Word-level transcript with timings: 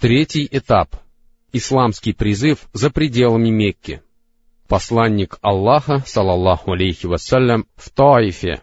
Третий 0.00 0.48
этап. 0.48 0.94
Исламский 1.52 2.12
призыв 2.12 2.68
за 2.72 2.88
пределами 2.88 3.48
Мекки. 3.48 4.00
Посланник 4.68 5.38
Аллаха, 5.40 6.04
салаллаху 6.06 6.70
алейхи 6.70 7.06
вассалям, 7.06 7.66
в 7.74 7.90
Таифе. 7.90 8.62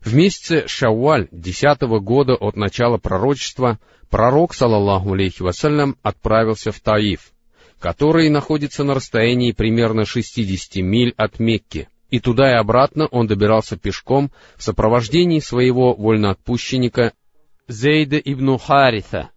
В 0.00 0.12
месяце 0.16 0.66
Шауаль, 0.66 1.28
десятого 1.30 2.00
года 2.00 2.34
от 2.34 2.56
начала 2.56 2.98
пророчества, 2.98 3.78
пророк, 4.10 4.54
салаллаху 4.54 5.12
алейхи 5.12 5.42
вассалям, 5.42 5.96
отправился 6.02 6.72
в 6.72 6.80
Таиф, 6.80 7.30
который 7.78 8.28
находится 8.28 8.82
на 8.82 8.94
расстоянии 8.94 9.52
примерно 9.52 10.04
60 10.04 10.82
миль 10.82 11.14
от 11.16 11.38
Мекки, 11.38 11.88
и 12.10 12.18
туда 12.18 12.50
и 12.50 12.54
обратно 12.56 13.06
он 13.06 13.28
добирался 13.28 13.76
пешком 13.76 14.32
в 14.56 14.64
сопровождении 14.64 15.38
своего 15.38 15.94
вольноотпущенника 15.94 17.12
Зейда 17.68 18.18
ибн 18.18 18.58
Харита, 18.58 19.30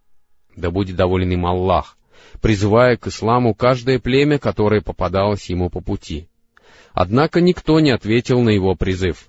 да 0.60 0.70
будет 0.70 0.96
доволен 0.96 1.32
им 1.32 1.46
Аллах, 1.46 1.96
призывая 2.40 2.96
к 2.96 3.08
исламу 3.08 3.54
каждое 3.54 3.98
племя, 3.98 4.38
которое 4.38 4.80
попадалось 4.80 5.50
ему 5.50 5.70
по 5.70 5.80
пути. 5.80 6.28
Однако 6.92 7.40
никто 7.40 7.80
не 7.80 7.90
ответил 7.90 8.40
на 8.40 8.50
его 8.50 8.74
призыв. 8.74 9.28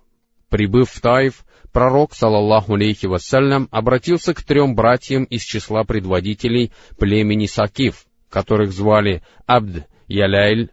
Прибыв 0.50 0.90
в 0.90 1.00
Таиф, 1.00 1.46
пророк, 1.72 2.14
салаллаху 2.14 2.74
алейхи 2.76 3.06
вассалям, 3.06 3.68
обратился 3.72 4.34
к 4.34 4.44
трем 4.44 4.76
братьям 4.76 5.24
из 5.24 5.44
числа 5.44 5.84
предводителей 5.84 6.72
племени 6.98 7.46
Сакиф, 7.46 8.06
которых 8.30 8.72
звали 8.72 9.22
Абд 9.46 9.88
Яляйль, 10.08 10.72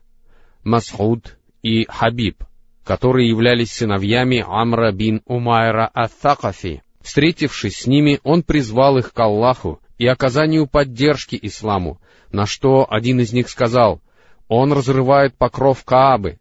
Масхуд 0.64 1.38
и 1.62 1.86
Хабиб, 1.88 2.42
которые 2.84 3.28
являлись 3.28 3.72
сыновьями 3.72 4.44
Амра 4.46 4.92
бин 4.92 5.22
Умайра 5.26 5.90
Ат-Такафи. 5.92 6.82
Встретившись 7.00 7.76
с 7.76 7.86
ними, 7.86 8.20
он 8.22 8.42
призвал 8.42 8.98
их 8.98 9.12
к 9.12 9.20
Аллаху 9.20 9.80
и 9.98 10.06
оказанию 10.06 10.66
поддержки 10.66 11.38
исламу, 11.40 12.00
на 12.32 12.46
что 12.46 12.86
один 12.88 13.20
из 13.20 13.32
них 13.32 13.48
сказал, 13.48 14.00
«Он 14.46 14.72
разрывает 14.72 15.36
покров 15.36 15.84
Каабы. 15.84 16.38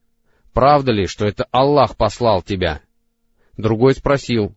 Правда 0.53 0.91
ли, 0.91 1.08
что 1.08 1.25
это 1.25 1.45
Аллах 1.52 1.97
послал 1.97 2.41
тебя?» 2.41 2.81
Другой 3.58 3.95
спросил, 3.95 4.55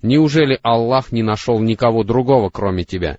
«Неужели 0.00 0.58
Аллах 0.62 1.12
не 1.12 1.22
нашел 1.22 1.60
никого 1.60 2.02
другого, 2.02 2.50
кроме 2.50 2.84
тебя?» 2.84 3.18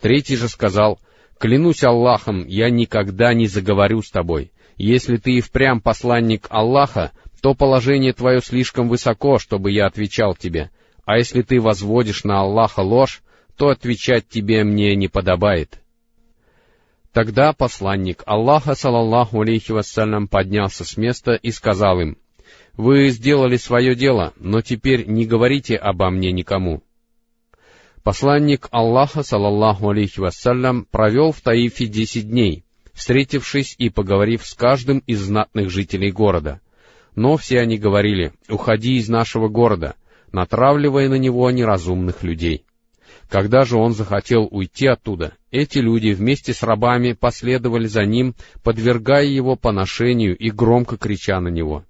Третий 0.00 0.36
же 0.36 0.48
сказал, 0.48 0.98
«Клянусь 1.38 1.84
Аллахом, 1.84 2.46
я 2.46 2.70
никогда 2.70 3.34
не 3.34 3.46
заговорю 3.46 4.02
с 4.02 4.10
тобой. 4.10 4.50
Если 4.76 5.16
ты 5.16 5.32
и 5.32 5.40
впрямь 5.40 5.80
посланник 5.80 6.46
Аллаха, 6.50 7.12
то 7.40 7.54
положение 7.54 8.12
твое 8.12 8.40
слишком 8.40 8.88
высоко, 8.88 9.38
чтобы 9.38 9.70
я 9.70 9.86
отвечал 9.86 10.34
тебе, 10.34 10.70
а 11.04 11.18
если 11.18 11.42
ты 11.42 11.60
возводишь 11.60 12.24
на 12.24 12.40
Аллаха 12.40 12.80
ложь, 12.80 13.22
то 13.58 13.68
отвечать 13.68 14.28
тебе 14.28 14.64
мне 14.64 14.96
не 14.96 15.08
подобает». 15.08 15.80
Тогда 17.12 17.52
посланник 17.52 18.22
Аллаха, 18.26 18.74
салаллаху 18.74 19.40
алейхи 19.40 19.72
вассалям, 19.72 20.28
поднялся 20.28 20.84
с 20.84 20.96
места 20.96 21.32
и 21.34 21.50
сказал 21.50 22.00
им, 22.00 22.16
«Вы 22.76 23.08
сделали 23.08 23.56
свое 23.56 23.96
дело, 23.96 24.32
но 24.36 24.60
теперь 24.60 25.06
не 25.06 25.26
говорите 25.26 25.76
обо 25.76 26.10
мне 26.10 26.30
никому». 26.30 26.82
Посланник 28.04 28.68
Аллаха, 28.70 29.22
салаллаху 29.22 29.88
алейхи 29.88 30.20
вассалям, 30.20 30.86
провел 30.90 31.32
в 31.32 31.40
Таифе 31.40 31.86
десять 31.86 32.30
дней, 32.30 32.64
встретившись 32.92 33.74
и 33.78 33.90
поговорив 33.90 34.46
с 34.46 34.54
каждым 34.54 34.98
из 35.00 35.20
знатных 35.20 35.70
жителей 35.70 36.12
города. 36.12 36.60
Но 37.16 37.36
все 37.36 37.58
они 37.60 37.78
говорили, 37.78 38.32
«Уходи 38.48 38.96
из 38.96 39.08
нашего 39.08 39.48
города», 39.48 39.96
натравливая 40.30 41.08
на 41.08 41.16
него 41.16 41.50
неразумных 41.50 42.22
людей. 42.22 42.64
Когда 43.28 43.64
же 43.64 43.76
он 43.76 43.92
захотел 43.92 44.48
уйти 44.50 44.86
оттуда, 44.86 45.34
эти 45.50 45.78
люди 45.78 46.08
вместе 46.08 46.54
с 46.54 46.62
рабами 46.62 47.12
последовали 47.12 47.86
за 47.86 48.04
ним, 48.04 48.34
подвергая 48.62 49.24
его 49.24 49.54
поношению 49.54 50.36
и 50.36 50.50
громко 50.50 50.96
крича 50.96 51.38
на 51.40 51.48
него. 51.48 51.84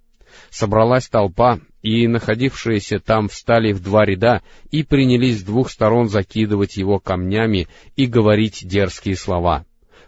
Собралась 0.49 1.07
толпа, 1.07 1.59
и 1.81 2.07
находившиеся 2.07 2.99
там 2.99 3.29
встали 3.29 3.71
в 3.71 3.81
два 3.81 4.05
ряда 4.05 4.41
и 4.69 4.83
принялись 4.83 5.39
с 5.39 5.43
двух 5.43 5.69
сторон 5.71 6.09
закидывать 6.09 6.75
его 6.75 6.99
камнями 6.99 7.67
и 7.95 8.05
говорить 8.05 8.67
дерзкие 8.67 9.15
слова, 9.15 9.65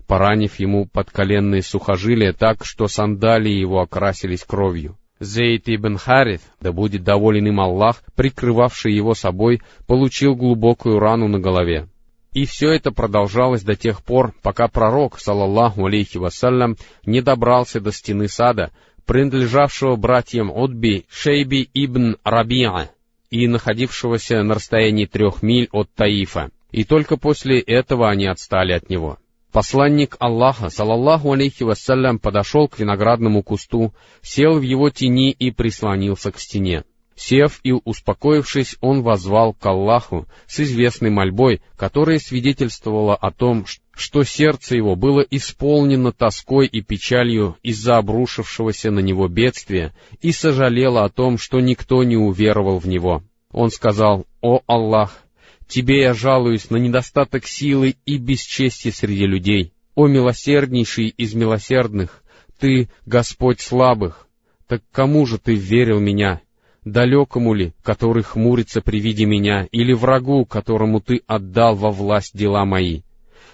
поранив 0.08 0.60
ему 0.60 0.86
подколенные 0.86 1.64
сухожилия 1.64 2.34
так, 2.34 2.66
что 2.66 2.90
сандалии 2.90 3.54
его 3.54 3.80
окрасились 3.80 4.44
кровью. 4.44 4.98
Зейд 5.22 5.70
ибн 5.70 5.98
Харith, 5.98 6.42
да 6.62 6.72
будет 6.72 7.04
доволен 7.04 7.46
им 7.46 7.60
Аллах, 7.60 8.02
прикрывавший 8.16 8.96
его 8.96 9.14
собой, 9.14 9.62
получил 9.86 10.36
глубокую 10.36 10.98
рану 10.98 11.28
на 11.28 11.40
голове. 11.40 11.88
И 12.34 12.46
все 12.48 12.72
это 12.72 12.92
продолжалось 12.92 13.62
до 13.62 13.76
тех 13.76 14.04
пор, 14.04 14.34
пока 14.42 14.68
пророк, 14.68 15.20
салаллаху 15.20 15.86
алейхи 15.86 16.18
вассалям, 16.18 16.76
не 17.06 17.22
добрался 17.22 17.80
до 17.80 17.92
стены 17.92 18.28
сада, 18.28 18.72
принадлежавшего 19.06 19.96
братьям 19.96 20.50
Отби 20.50 21.06
Шейби 21.08 21.70
ибн 21.72 22.18
Рабиа 22.24 22.90
и 23.30 23.48
находившегося 23.48 24.42
на 24.42 24.56
расстоянии 24.56 25.06
трех 25.06 25.44
миль 25.44 25.70
от 25.72 25.88
Таифа, 25.94 26.50
и 26.72 26.84
только 26.84 27.18
после 27.18 27.60
этого 27.60 28.10
они 28.10 28.26
отстали 28.26 28.72
от 28.72 28.90
него. 28.90 29.20
Посланник 29.52 30.16
Аллаха, 30.20 30.70
салаллаху 30.70 31.34
алейхи 31.34 31.64
вассалям, 31.64 32.20
подошел 32.20 32.70
к 32.70 32.80
виноградному 32.80 33.44
кусту, 33.44 33.94
сел 34.22 34.58
в 34.58 34.62
его 34.62 34.90
тени 34.90 35.32
и 35.32 35.52
прислонился 35.52 36.32
к 36.32 36.40
стене. 36.40 36.86
Сев 37.16 37.60
и 37.64 37.72
успокоившись, 37.72 38.78
он 38.80 39.04
возвал 39.04 39.54
к 39.54 39.66
Аллаху 39.66 40.26
с 40.48 40.62
известной 40.62 41.10
мольбой, 41.10 41.62
которая 41.76 42.18
свидетельствовала 42.18 43.16
о 43.16 43.32
том, 43.32 43.66
что 43.94 44.24
сердце 44.24 44.78
его 44.78 44.96
было 44.96 45.22
исполнено 45.30 46.14
тоской 46.14 46.66
и 46.66 46.82
печалью 46.82 47.58
из-за 47.62 47.98
обрушившегося 47.98 48.90
на 48.90 49.00
него 49.00 49.28
бедствия, 49.28 49.94
и 50.22 50.32
сожалело 50.32 51.04
о 51.04 51.10
том, 51.10 51.38
что 51.38 51.60
никто 51.60 52.04
не 52.04 52.16
уверовал 52.16 52.80
в 52.80 52.88
него. 52.88 53.22
Он 53.52 53.70
сказал, 53.70 54.26
«О 54.42 54.62
Аллах, 54.66 55.24
Тебе 55.72 56.02
я 56.02 56.14
жалуюсь 56.14 56.70
на 56.70 56.76
недостаток 56.76 57.48
силы 57.48 57.96
и 58.06 58.18
бесчестия 58.18 58.92
среди 58.92 59.26
людей. 59.26 59.72
О 59.96 60.06
милосерднейший 60.06 61.08
из 61.08 61.34
милосердных, 61.34 62.24
Ты, 62.60 62.90
Господь 63.06 63.62
слабых, 63.62 64.28
так 64.68 64.82
кому 64.92 65.26
же 65.26 65.38
Ты 65.38 65.56
верил 65.56 66.02
меня? 66.02 66.42
Далекому 66.84 67.54
ли, 67.54 67.72
который 67.84 68.22
хмурится 68.22 68.82
при 68.82 69.00
виде 69.00 69.24
меня, 69.24 69.66
или 69.72 69.94
врагу, 69.94 70.44
которому 70.44 71.00
Ты 71.00 71.22
отдал 71.26 71.76
во 71.76 71.90
власть 71.90 72.38
дела 72.38 72.66
мои? 72.66 73.04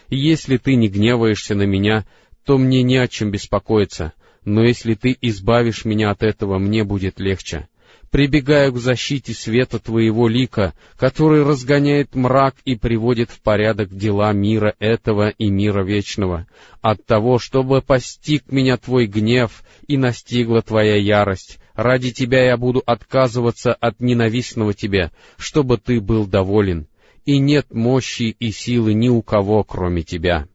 Если 0.10 0.58
Ты 0.58 0.74
не 0.74 0.88
гневаешься 0.88 1.54
на 1.54 1.68
меня, 1.68 2.08
то 2.46 2.58
мне 2.58 2.82
не 2.82 2.98
о 2.98 3.08
чем 3.08 3.30
беспокоиться, 3.30 4.14
но 4.44 4.64
если 4.64 4.96
Ты 4.96 5.16
избавишь 5.22 5.86
меня 5.86 6.10
от 6.10 6.24
этого, 6.24 6.58
мне 6.58 6.84
будет 6.84 7.20
легче 7.20 7.68
прибегаю 8.12 8.74
к 8.74 8.78
защите 8.78 9.34
света 9.34 9.80
Твоего 9.80 10.28
лика, 10.28 10.74
который 10.98 11.44
разгоняет 11.44 12.16
мрак 12.16 12.56
и 12.66 12.76
приводит 12.76 13.32
в 13.32 13.42
порядок 13.42 13.96
дела 13.96 14.32
мира 14.34 14.76
этого 14.80 15.30
и 15.30 15.50
мира 15.50 15.84
вечного, 15.84 16.48
от 16.82 17.06
того, 17.06 17.40
чтобы 17.40 17.82
постиг 17.82 18.52
меня 18.52 18.78
Твой 18.78 19.08
гнев 19.08 19.64
и 19.88 19.98
настигла 19.98 20.62
Твоя 20.62 20.96
ярость. 20.96 21.60
Ради 21.74 22.12
Тебя 22.12 22.46
я 22.46 22.58
буду 22.58 22.82
отказываться 22.86 23.74
от 23.74 24.00
ненавистного 24.00 24.74
Тебе, 24.74 25.12
чтобы 25.38 25.78
Ты 25.78 26.02
был 26.02 26.26
доволен, 26.26 26.88
и 27.26 27.38
нет 27.38 27.68
мощи 27.72 28.36
и 28.40 28.52
силы 28.52 28.94
ни 28.94 29.10
у 29.10 29.22
кого, 29.22 29.64
кроме 29.64 30.04
Тебя». 30.04 30.48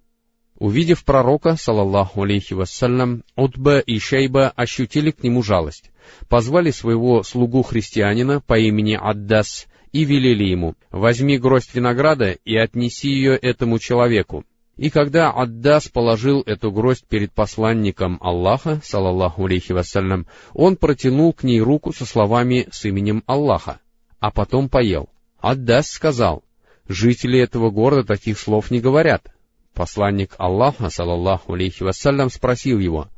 Увидев 0.59 1.05
пророка, 1.05 1.57
салаллаху 1.57 2.23
алейхи 2.23 2.55
вассалям, 2.55 3.25
Утба 3.35 3.81
и 3.81 3.99
Шейба 3.99 4.51
ощутили 4.51 5.11
к 5.11 5.25
нему 5.25 5.43
жалость 5.43 5.92
позвали 6.29 6.71
своего 6.71 7.23
слугу-христианина 7.23 8.41
по 8.41 8.59
имени 8.59 8.99
Аддас 9.01 9.67
и 9.93 10.05
велели 10.05 10.45
ему, 10.45 10.75
«Возьми 10.91 11.39
гроздь 11.39 11.75
винограда 11.75 12.33
и 12.45 12.57
отнеси 12.57 13.09
ее 13.09 13.37
этому 13.37 13.79
человеку». 13.79 14.45
И 14.77 14.89
когда 14.89 15.31
Аддас 15.31 15.89
положил 15.89 16.41
эту 16.41 16.73
гроздь 16.73 17.05
перед 17.07 17.33
посланником 17.33 18.19
Аллаха, 18.23 18.81
салаллаху 18.83 19.45
алейхи 19.45 19.73
вассалям, 19.73 20.27
он 20.55 20.77
протянул 20.77 21.35
к 21.35 21.43
ней 21.43 21.61
руку 21.61 21.93
со 21.93 22.07
словами 22.07 22.69
с 22.73 22.85
именем 22.87 23.23
Аллаха, 23.27 23.81
а 24.19 24.31
потом 24.31 24.71
поел. 24.71 25.11
Аддас 25.39 25.91
сказал, 25.91 26.43
«Жители 26.89 27.39
этого 27.39 27.71
города 27.71 28.05
таких 28.05 28.39
слов 28.39 28.71
не 28.71 28.81
говорят». 28.81 29.33
Посланник 29.75 30.35
Аллаха, 30.39 30.91
салаллаху 30.91 31.55
алейхи 31.55 31.83
вассалям, 31.83 32.31
спросил 32.31 32.79
его, 32.79 33.09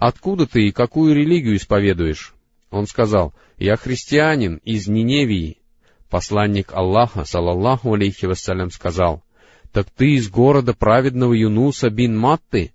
«Откуда 0.00 0.46
ты 0.46 0.68
и 0.68 0.70
какую 0.70 1.12
религию 1.12 1.56
исповедуешь?» 1.56 2.32
Он 2.70 2.86
сказал, 2.86 3.34
«Я 3.56 3.76
христианин 3.76 4.60
из 4.62 4.86
Ниневии». 4.86 5.58
Посланник 6.08 6.72
Аллаха, 6.72 7.24
салаллаху 7.24 7.94
алейхи 7.94 8.26
вассалям, 8.26 8.70
сказал, 8.70 9.24
«Так 9.72 9.90
ты 9.90 10.14
из 10.14 10.30
города 10.30 10.72
праведного 10.72 11.32
Юнуса 11.32 11.90
бин 11.90 12.16
Матты?» 12.16 12.72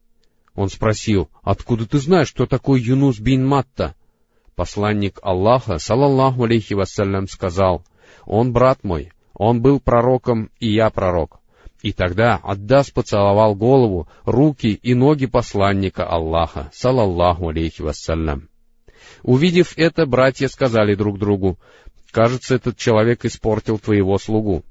Он 0.54 0.68
спросил, 0.68 1.30
«Откуда 1.42 1.88
ты 1.88 2.00
знаешь, 2.00 2.28
что 2.28 2.46
такое 2.46 2.82
Юнус 2.82 3.20
бин 3.20 3.46
Матта?» 3.46 3.96
Посланник 4.56 5.20
Аллаха, 5.24 5.78
салаллаху 5.78 6.44
алейхи 6.44 6.74
вассалям, 6.74 7.30
сказал, 7.30 7.86
«Он 8.26 8.52
брат 8.52 8.84
мой, 8.84 9.14
он 9.34 9.62
был 9.62 9.80
пророком, 9.80 10.52
и 10.60 10.74
я 10.74 10.90
пророк. 10.90 11.40
И 11.84 11.92
тогда 11.92 12.40
Аддас 12.42 12.92
поцеловал 12.92 13.56
голову, 13.56 14.08
руки 14.24 14.74
и 14.74 14.94
ноги 14.94 15.26
посланника 15.26 16.06
Аллаха, 16.06 16.72
салаллаху 16.74 17.50
алейхи 17.50 17.82
вассалям. 17.82 18.48
Увидев 19.22 19.74
это, 19.76 20.06
братья 20.06 20.48
сказали 20.48 20.96
друг 20.96 21.20
другу, 21.20 21.60
«Кажется, 22.12 22.56
этот 22.56 22.78
человек 22.78 23.26
испортил 23.26 23.80
твоего 23.80 24.18
слугу». 24.18 24.64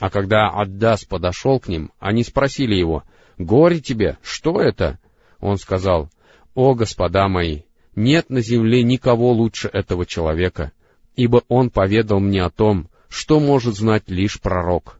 А 0.00 0.08
когда 0.08 0.48
Аддас 0.48 1.04
подошел 1.04 1.60
к 1.60 1.68
ним, 1.68 1.92
они 1.98 2.24
спросили 2.24 2.74
его, 2.74 3.02
«Горе 3.36 3.80
тебе, 3.80 4.16
что 4.22 4.58
это?» 4.58 4.98
Он 5.40 5.58
сказал, 5.58 6.08
«О, 6.54 6.74
господа 6.74 7.28
мои, 7.28 7.62
нет 7.94 8.30
на 8.30 8.40
земле 8.40 8.82
никого 8.82 9.32
лучше 9.32 9.68
этого 9.68 10.06
человека, 10.06 10.72
ибо 11.14 11.42
он 11.48 11.68
поведал 11.68 12.20
мне 12.20 12.42
о 12.42 12.48
том, 12.48 12.88
что 13.10 13.38
может 13.38 13.76
знать 13.76 14.04
лишь 14.08 14.40
пророк». 14.40 14.98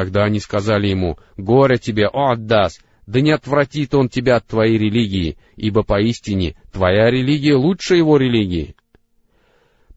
Тогда 0.00 0.24
они 0.24 0.40
сказали 0.40 0.86
ему, 0.86 1.18
«Горе 1.36 1.76
тебе, 1.76 2.06
о 2.06 2.32
Аддас, 2.32 2.80
да 3.06 3.20
не 3.20 3.32
отвратит 3.32 3.94
он 3.94 4.08
тебя 4.08 4.36
от 4.36 4.46
твоей 4.46 4.78
религии, 4.78 5.36
ибо 5.56 5.82
поистине 5.82 6.56
твоя 6.72 7.10
религия 7.10 7.54
лучше 7.54 7.96
его 7.96 8.16
религии». 8.16 8.76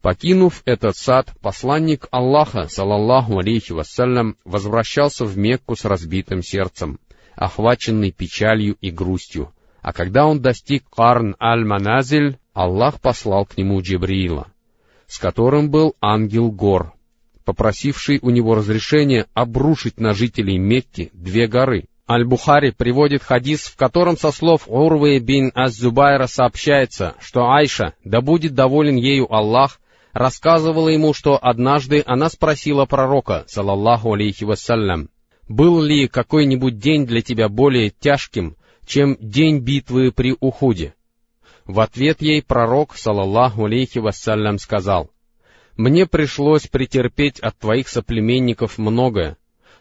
Покинув 0.02 0.60
этот 0.66 0.98
сад, 0.98 1.32
посланник 1.40 2.06
Аллаха, 2.10 2.68
салаллаху 2.68 3.38
алейхи 3.38 3.72
вассалям, 3.72 4.36
возвращался 4.44 5.24
в 5.24 5.38
Мекку 5.38 5.74
с 5.74 5.86
разбитым 5.86 6.42
сердцем, 6.42 7.00
охваченный 7.34 8.12
печалью 8.12 8.76
и 8.82 8.90
грустью. 8.90 9.54
А 9.80 9.94
когда 9.94 10.26
он 10.26 10.42
достиг 10.42 10.84
Карн 10.90 11.34
аль-Маназиль, 11.40 12.36
Аллах 12.52 13.00
послал 13.00 13.46
к 13.46 13.56
нему 13.56 13.80
Джибриила, 13.80 14.48
с 15.06 15.18
которым 15.18 15.70
был 15.70 15.96
ангел 16.02 16.50
Гор, 16.50 16.93
попросивший 17.44 18.18
у 18.22 18.30
него 18.30 18.54
разрешения 18.54 19.26
обрушить 19.34 20.00
на 20.00 20.14
жителей 20.14 20.58
Мекки 20.58 21.10
две 21.12 21.46
горы. 21.46 21.86
Аль-Бухари 22.08 22.70
приводит 22.70 23.22
хадис, 23.22 23.62
в 23.62 23.76
котором 23.76 24.18
со 24.18 24.30
слов 24.30 24.64
Урвы 24.66 25.18
бин 25.20 25.50
Az-Зубайра 25.54 26.26
сообщается, 26.26 27.14
что 27.18 27.50
Айша, 27.50 27.94
да 28.04 28.20
будет 28.20 28.54
доволен 28.54 28.96
ею 28.96 29.32
Аллах, 29.34 29.80
рассказывала 30.12 30.88
ему, 30.88 31.14
что 31.14 31.38
однажды 31.40 32.02
она 32.06 32.28
спросила 32.28 32.84
пророка, 32.84 33.44
салаллаху 33.48 34.12
алейхи 34.12 34.44
вассалям, 34.44 35.08
«Был 35.48 35.82
ли 35.82 36.08
какой-нибудь 36.08 36.78
день 36.78 37.06
для 37.06 37.22
тебя 37.22 37.48
более 37.48 37.90
тяжким, 37.90 38.56
чем 38.86 39.16
день 39.20 39.58
битвы 39.58 40.12
при 40.12 40.36
Ухуде?» 40.40 40.94
В 41.66 41.80
ответ 41.80 42.20
ей 42.20 42.42
пророк, 42.42 42.96
салаллаху 42.96 43.64
алейхи 43.64 43.98
вассалям, 43.98 44.58
сказал, 44.58 45.10
мне 45.76 46.06
пришлось 46.06 46.66
претерпеть 46.66 47.40
от 47.40 47.58
твоих 47.58 47.88
соплеменников 47.88 48.78
многое, 48.78 49.36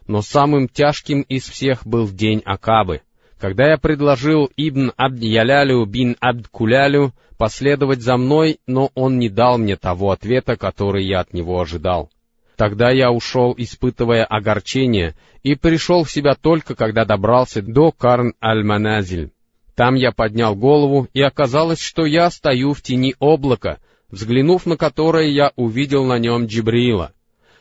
но 0.07 0.21
самым 0.21 0.67
тяжким 0.67 1.21
из 1.21 1.47
всех 1.47 1.85
был 1.85 2.09
день 2.09 2.41
Акабы, 2.45 3.01
когда 3.39 3.69
я 3.69 3.77
предложил 3.77 4.49
Ибн 4.57 4.91
Абд-Ялялю 4.97 5.85
бин 5.85 6.15
Абд-Кулялю 6.19 7.13
последовать 7.37 8.01
за 8.01 8.17
мной, 8.17 8.59
но 8.67 8.89
он 8.95 9.19
не 9.19 9.29
дал 9.29 9.57
мне 9.57 9.75
того 9.75 10.11
ответа, 10.11 10.55
который 10.55 11.05
я 11.05 11.19
от 11.19 11.33
него 11.33 11.59
ожидал. 11.59 12.09
Тогда 12.55 12.91
я 12.91 13.11
ушел, 13.11 13.53
испытывая 13.57 14.23
огорчение, 14.23 15.15
и 15.41 15.55
пришел 15.55 16.03
в 16.03 16.11
себя 16.11 16.35
только, 16.35 16.75
когда 16.75 17.03
добрался 17.03 17.61
до 17.61 17.91
Карн-Аль-Маназиль. 17.91 19.31
Там 19.75 19.95
я 19.95 20.11
поднял 20.11 20.55
голову, 20.55 21.07
и 21.13 21.21
оказалось, 21.21 21.81
что 21.81 22.05
я 22.05 22.29
стою 22.29 22.73
в 22.73 22.81
тени 22.81 23.15
облака, 23.19 23.79
взглянув 24.13 24.67
на 24.67 24.77
которое 24.77 25.27
я 25.29 25.51
увидел 25.55 26.05
на 26.05 26.19
нем 26.19 26.45
Джибриила. 26.45 27.13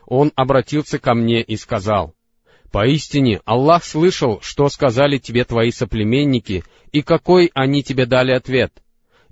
Он 0.07 0.33
обратился 0.37 0.99
ко 0.99 1.15
мне 1.15 1.41
и 1.41 1.57
сказал, 1.57 2.15
«Поистине, 2.71 3.41
Аллах 3.47 3.85
слышал, 3.85 4.39
что 4.43 4.69
сказали 4.69 5.17
тебе 5.17 5.45
твои 5.45 5.71
соплеменники, 5.71 6.63
и 6.93 7.01
какой 7.01 7.51
они 7.55 7.83
тебе 7.83 8.05
дали 8.05 8.33
ответ. 8.33 8.71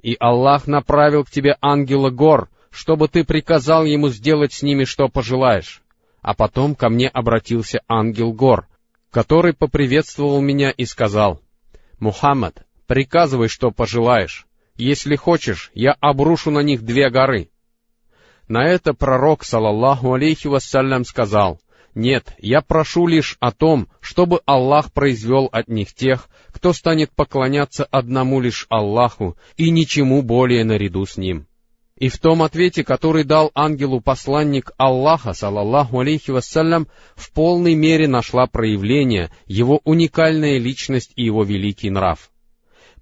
И 0.03 0.17
Аллах 0.19 0.67
направил 0.67 1.25
к 1.25 1.31
тебе 1.31 1.59
ангела 1.61 2.09
гор, 2.09 2.49
чтобы 2.71 3.07
ты 3.07 3.23
приказал 3.23 3.85
ему 3.85 4.09
сделать 4.09 4.55
с 4.55 4.63
ними, 4.63 4.85
что 4.85 5.09
пожелаешь. 5.09 5.83
А 6.23 6.33
потом 6.33 6.75
ко 6.75 6.89
мне 6.89 7.09
обратился 7.09 7.83
ангел 7.87 8.33
гор, 8.33 8.67
который 9.11 9.53
поприветствовал 9.53 10.41
меня 10.41 10.71
и 10.71 10.87
сказал, 10.87 11.43
«Мухаммад, 11.99 12.65
приказывай, 12.87 13.49
что 13.49 13.71
пожелаешь, 13.71 14.47
если 14.77 15.17
хочешь, 15.17 15.71
я 15.75 15.93
обрушу 16.01 16.51
на 16.51 16.61
них 16.61 16.83
две 16.83 17.11
горы. 17.11 17.51
На 18.49 18.67
это 18.67 18.95
пророк, 18.95 19.45
салаллаху 19.45 20.13
алейхи 20.13 20.49
вассалям, 20.49 21.05
сказал, 21.05 21.61
«Нет, 21.95 22.35
я 22.39 22.63
прошу 22.63 23.07
лишь 23.07 23.37
о 23.41 23.51
том, 23.53 23.89
чтобы 24.01 24.41
Аллах 24.47 24.93
произвел 24.93 25.49
от 25.51 25.69
них 25.69 25.93
тех, 25.93 26.29
кто 26.49 26.73
станет 26.73 27.11
поклоняться 27.11 27.85
одному 27.85 28.41
лишь 28.41 28.67
Аллаху 28.69 29.37
и 29.57 29.71
ничему 29.71 30.23
более 30.23 30.65
наряду 30.65 31.05
с 31.05 31.17
ним». 31.17 31.47
И 31.97 32.09
в 32.09 32.19
том 32.19 32.43
ответе, 32.43 32.83
который 32.83 33.25
дал 33.25 33.51
ангелу 33.55 34.01
посланник 34.01 34.73
Аллаха, 34.79 35.35
салаллаху 35.35 36.01
алейхи 36.01 36.31
вассалям, 36.31 36.89
в 37.15 37.31
полной 37.33 37.75
мере 37.75 38.09
нашла 38.09 38.47
проявление 38.47 39.31
его 39.47 39.81
уникальная 39.85 40.59
личность 40.59 41.13
и 41.17 41.25
его 41.25 41.45
великий 41.45 41.91
нрав. 41.91 42.31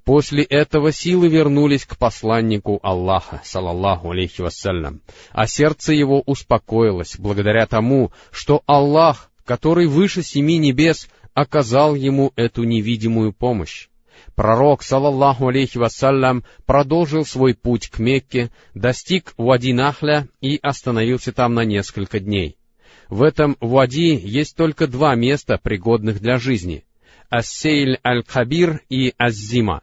После 0.08 0.43
этого 0.43 0.90
силы 0.90 1.28
вернулись 1.28 1.84
к 1.84 1.99
посланнику 1.99 2.81
Аллаха, 2.82 3.43
салаллаху 3.44 4.12
алейхи 4.12 4.40
вассалям, 4.40 5.02
а 5.32 5.46
сердце 5.46 5.93
его 5.93 6.22
успокоилось 6.25 7.16
благодаря 7.19 7.66
тому, 7.66 8.10
что 8.31 8.62
Аллах, 8.64 9.31
который 9.44 9.87
выше 9.87 10.22
семи 10.22 10.56
небес, 10.56 11.10
оказал 11.34 11.94
ему 11.94 12.32
эту 12.37 12.64
невидимую 12.64 13.34
помощь. 13.34 13.88
Пророк, 14.34 14.82
салаллаху 14.82 15.49
алейхи 15.49 15.76
вассалям, 15.76 16.43
продолжил 16.64 17.26
свой 17.26 17.52
путь 17.52 17.88
к 17.88 17.99
Мекке, 17.99 18.50
достиг 18.72 19.34
Вади-Нахля 19.37 20.26
и 20.40 20.58
остановился 20.62 21.32
там 21.34 21.52
на 21.52 21.66
несколько 21.66 22.19
дней. 22.19 22.56
В 23.11 23.22
этом 23.22 23.58
Вади 23.61 24.16
есть 24.16 24.56
только 24.56 24.87
два 24.87 25.14
места, 25.16 25.61
пригодных 25.62 26.22
для 26.22 26.38
жизни— 26.38 26.87
Ассейль 27.28 27.99
аль-Хабир 28.02 28.81
и 28.88 29.12
Аззима 29.19 29.82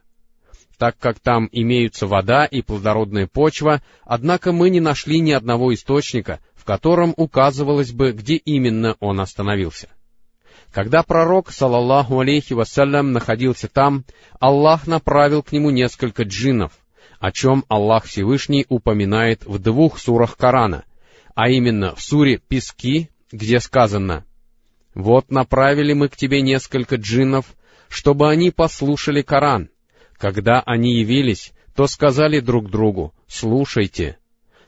так 0.78 0.98
как 0.98 1.20
там 1.20 1.50
имеются 1.52 2.08
вода 2.08 2.46
и 2.46 2.62
плодородная 2.62 3.28
почва, 3.28 3.82
однако 4.04 4.52
мы 4.52 4.70
не 4.70 4.80
нашли 4.80 5.20
ни 5.20 5.32
одного 5.32 5.74
источника, 5.74 6.40
в 6.54 6.66
котором 6.66 7.14
указывалось 7.18 7.92
бы, 7.92 8.12
где 8.12 8.36
именно 8.36 8.96
он 9.00 9.20
остановился. 9.20 9.90
Когда 10.72 11.04
пророк, 11.04 11.52
салаллаху 11.52 12.20
алейхи 12.20 12.54
вассалям, 12.54 13.14
находился 13.14 13.68
там, 13.70 14.04
Аллах 14.40 14.88
направил 14.88 15.42
к 15.42 15.54
нему 15.54 15.70
несколько 15.70 16.24
джиннов, 16.24 16.74
о 17.20 17.32
чем 17.32 17.64
Аллах 17.70 18.06
Всевышний 18.06 18.66
упоминает 18.68 19.46
в 19.46 19.58
двух 19.58 20.00
сурах 20.00 20.36
Корана, 20.36 20.84
а 21.34 21.50
именно 21.50 21.96
в 21.96 22.02
суре 22.02 22.42
«Пески», 22.48 23.10
где 23.32 23.60
сказано 23.60 24.26
«Вот 24.94 25.32
направили 25.32 25.94
мы 25.94 26.10
к 26.10 26.18
тебе 26.18 26.42
несколько 26.42 26.98
джиннов, 26.98 27.46
чтобы 27.88 28.30
они 28.30 28.52
послушали 28.52 29.22
Коран, 29.22 29.70
когда 30.18 30.62
они 30.62 30.96
явились, 30.96 31.54
то 31.76 31.88
сказали 31.88 32.40
друг 32.40 32.70
другу, 32.70 33.14
«Слушайте». 33.28 34.18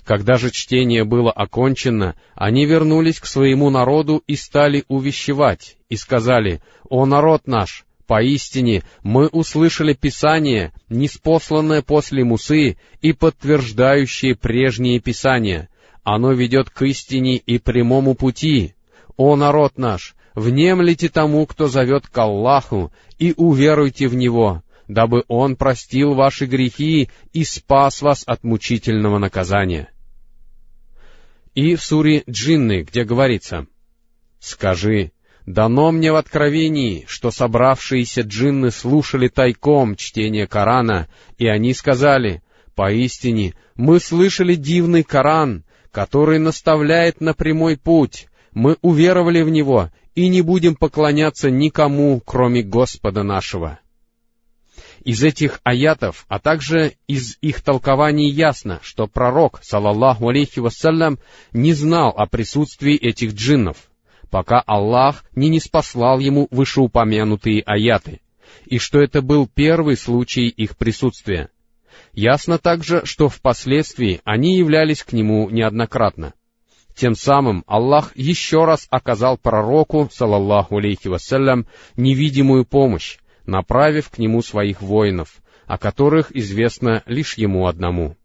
Когда 0.04 0.38
же 0.38 0.52
чтение 0.52 1.04
было 1.04 1.32
окончено, 1.32 2.16
они 2.34 2.66
вернулись 2.66 3.20
к 3.20 3.26
своему 3.26 3.70
народу 3.70 4.24
и 4.26 4.38
стали 4.38 4.86
увещевать, 4.88 5.76
и 5.90 5.98
сказали, 5.98 6.62
«О 6.90 7.06
народ 7.06 7.46
наш, 7.46 7.86
поистине 8.06 8.84
мы 9.04 9.28
услышали 9.28 9.94
Писание, 9.94 10.72
неспосланное 10.88 11.82
после 11.82 12.24
Мусы 12.24 12.78
и 13.02 13.12
подтверждающее 13.12 14.36
прежние 14.36 15.02
Писания. 15.02 15.68
Оно 16.04 16.32
ведет 16.32 16.70
к 16.70 16.84
истине 16.84 17.36
и 17.36 17.60
прямому 17.60 18.16
пути. 18.16 18.76
О 19.18 19.36
народ 19.36 19.78
наш, 19.78 20.16
внемлите 20.36 21.10
тому, 21.10 21.46
кто 21.46 21.68
зовет 21.68 22.08
к 22.08 22.18
Аллаху, 22.18 22.94
и 23.20 23.34
уверуйте 23.36 24.08
в 24.08 24.16
Него, 24.16 24.64
дабы 24.88 25.24
Он 25.28 25.56
простил 25.56 26.14
ваши 26.14 26.46
грехи 26.46 27.10
и 27.34 27.44
спас 27.44 28.02
вас 28.02 28.24
от 28.26 28.44
мучительного 28.44 29.18
наказания. 29.18 29.90
И 31.54 31.76
в 31.76 31.82
суре 31.82 32.24
Джинны, 32.30 32.84
где 32.84 33.04
говорится, 33.04 33.66
«Скажи, 34.40 35.12
дано 35.46 35.92
мне 35.92 36.12
в 36.12 36.16
откровении, 36.16 37.06
что 37.08 37.32
собравшиеся 37.32 38.22
джинны 38.22 38.70
слушали 38.72 39.28
тайком 39.28 39.96
чтение 39.96 40.46
Корана, 40.46 41.08
и 41.38 41.48
они 41.48 41.74
сказали, 41.74 42.44
«Поистине, 42.76 43.56
мы 43.76 44.00
слышали 44.00 44.54
дивный 44.54 45.04
Коран, 45.04 45.64
который 45.92 46.38
наставляет 46.38 47.22
на 47.22 47.34
прямой 47.34 47.76
путь, 47.76 48.28
мы 48.54 48.78
уверовали 48.82 49.42
в 49.42 49.50
него 49.50 49.90
и 50.14 50.28
не 50.28 50.42
будем 50.42 50.76
поклоняться 50.76 51.50
никому, 51.50 52.22
кроме 52.24 52.62
Господа 52.62 53.24
нашего». 53.24 53.80
Из 55.08 55.24
этих 55.24 55.62
аятов, 55.64 56.26
а 56.28 56.38
также 56.38 56.96
из 57.08 57.38
их 57.40 57.62
толкований 57.62 58.30
ясно, 58.30 58.82
что 58.84 59.08
пророк, 59.08 59.62
салаллаху 59.64 60.28
алейхи 60.28 60.60
вассалям, 60.60 61.18
не 61.54 61.72
знал 61.72 62.10
о 62.10 62.26
присутствии 62.26 62.98
этих 62.98 63.34
джиннов. 63.34 63.78
пока 64.30 64.60
Аллах 64.60 65.24
не 65.34 65.48
неспослал 65.48 66.20
ему 66.20 66.50
вышеупомянутые 66.52 67.62
аяты, 67.62 68.20
и 68.66 68.80
что 68.80 69.00
это 69.00 69.22
был 69.22 69.48
первый 69.48 69.96
случай 69.96 70.50
их 70.50 70.76
присутствия. 70.76 71.52
Ясно 72.12 72.58
также, 72.58 73.06
что 73.06 73.30
впоследствии 73.30 74.20
они 74.26 74.58
являлись 74.58 75.04
к 75.04 75.14
нему 75.14 75.50
неоднократно. 75.50 76.34
Тем 76.98 77.16
самым 77.16 77.64
Аллах 77.66 78.12
еще 78.18 78.66
раз 78.66 78.88
оказал 78.90 79.38
пророку, 79.38 80.10
салаллаху 80.12 80.80
алейхи 80.80 81.08
вассалям, 81.08 81.66
невидимую 81.96 82.66
помощь, 82.66 83.20
направив 83.48 84.10
к 84.10 84.20
нему 84.20 84.42
своих 84.44 84.82
воинов, 84.82 85.38
о 85.66 85.78
которых 85.78 86.36
известно 86.36 87.02
лишь 87.08 87.38
ему 87.38 87.66
одному. 87.66 88.16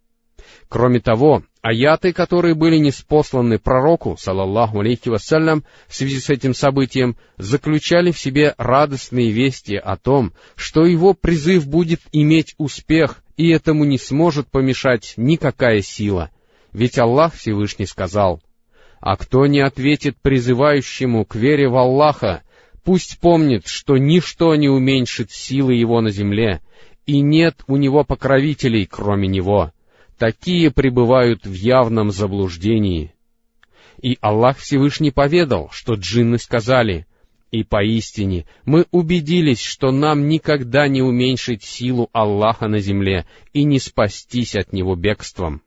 Кроме 0.68 1.00
того, 1.00 1.42
аяты, 1.62 2.12
которые 2.12 2.54
были 2.54 2.76
неспосланы 2.76 3.58
пророку, 3.58 4.16
салаллаху 4.18 4.80
алейхи 4.80 5.08
вассалям, 5.08 5.64
в 5.86 5.94
связи 5.94 6.20
с 6.20 6.28
этим 6.28 6.54
событием, 6.54 7.16
заключали 7.38 8.10
в 8.10 8.18
себе 8.18 8.54
радостные 8.58 9.30
вести 9.30 9.76
о 9.76 9.96
том, 9.96 10.32
что 10.56 10.84
его 10.84 11.14
призыв 11.14 11.66
будет 11.66 12.00
иметь 12.12 12.54
успех, 12.58 13.22
и 13.36 13.48
этому 13.48 13.84
не 13.84 13.98
сможет 13.98 14.48
помешать 14.50 15.14
никакая 15.16 15.80
сила. 15.80 16.30
Ведь 16.72 16.98
Аллах 16.98 17.34
Всевышний 17.34 17.86
сказал— 17.86 18.42
а 19.02 19.16
кто 19.16 19.46
не 19.46 19.58
ответит 19.58 20.16
призывающему 20.22 21.24
к 21.24 21.34
вере 21.34 21.68
в 21.68 21.76
Аллаха, 21.76 22.44
пусть 22.84 23.18
помнит, 23.18 23.66
что 23.66 23.96
ничто 23.96 24.54
не 24.54 24.68
уменьшит 24.68 25.30
силы 25.30 25.74
его 25.74 26.00
на 26.00 26.10
земле, 26.10 26.60
и 27.06 27.20
нет 27.20 27.62
у 27.66 27.76
него 27.76 28.04
покровителей, 28.04 28.86
кроме 28.86 29.28
него. 29.28 29.72
Такие 30.18 30.70
пребывают 30.70 31.46
в 31.46 31.52
явном 31.52 32.10
заблуждении. 32.10 33.14
И 34.00 34.18
Аллах 34.20 34.58
Всевышний 34.58 35.10
поведал, 35.10 35.68
что 35.72 35.94
джинны 35.94 36.38
сказали, 36.38 37.06
«И 37.50 37.64
поистине 37.64 38.46
мы 38.64 38.86
убедились, 38.92 39.60
что 39.60 39.90
нам 39.90 40.28
никогда 40.28 40.88
не 40.88 41.02
уменьшить 41.02 41.62
силу 41.62 42.08
Аллаха 42.12 42.66
на 42.66 42.78
земле 42.78 43.26
и 43.52 43.64
не 43.64 43.78
спастись 43.78 44.56
от 44.56 44.72
него 44.72 44.96
бегством». 44.96 45.62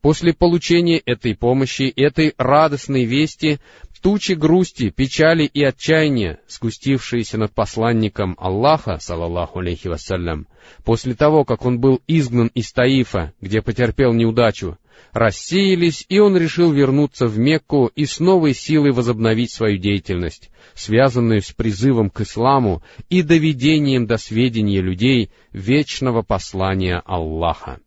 После 0.00 0.32
получения 0.32 0.98
этой 0.98 1.34
помощи, 1.34 1.92
этой 1.96 2.34
радостной 2.38 3.04
вести, 3.04 3.58
тучи 4.00 4.32
грусти, 4.32 4.90
печали 4.90 5.44
и 5.44 5.62
отчаяния, 5.62 6.40
скустившиеся 6.46 7.38
над 7.38 7.52
посланником 7.52 8.34
Аллаха, 8.38 8.98
салаллаху 9.00 9.60
алейхи 9.60 9.88
вассалям, 9.88 10.46
после 10.84 11.14
того, 11.14 11.44
как 11.44 11.64
он 11.64 11.80
был 11.80 12.00
изгнан 12.06 12.50
из 12.54 12.72
Таифа, 12.72 13.32
где 13.40 13.62
потерпел 13.62 14.12
неудачу, 14.12 14.78
рассеялись, 15.12 16.04
и 16.08 16.18
он 16.18 16.36
решил 16.36 16.72
вернуться 16.72 17.26
в 17.26 17.38
Мекку 17.38 17.90
и 17.94 18.04
с 18.04 18.20
новой 18.20 18.54
силой 18.54 18.92
возобновить 18.92 19.52
свою 19.52 19.78
деятельность, 19.78 20.50
связанную 20.74 21.42
с 21.42 21.52
призывом 21.52 22.10
к 22.10 22.20
исламу 22.20 22.82
и 23.08 23.22
доведением 23.22 24.06
до 24.06 24.16
сведения 24.16 24.80
людей 24.80 25.30
вечного 25.52 26.22
послания 26.22 27.02
Аллаха. 27.04 27.80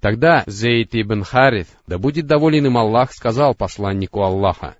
Тогда 0.00 0.44
Зейд 0.46 0.94
ибн 0.94 1.22
Харith, 1.22 1.68
да 1.86 1.98
будет 1.98 2.26
доволен 2.26 2.66
им 2.66 2.76
Аллах, 2.76 3.12
сказал 3.12 3.54
посланнику 3.54 4.22
Аллаха, 4.22 4.76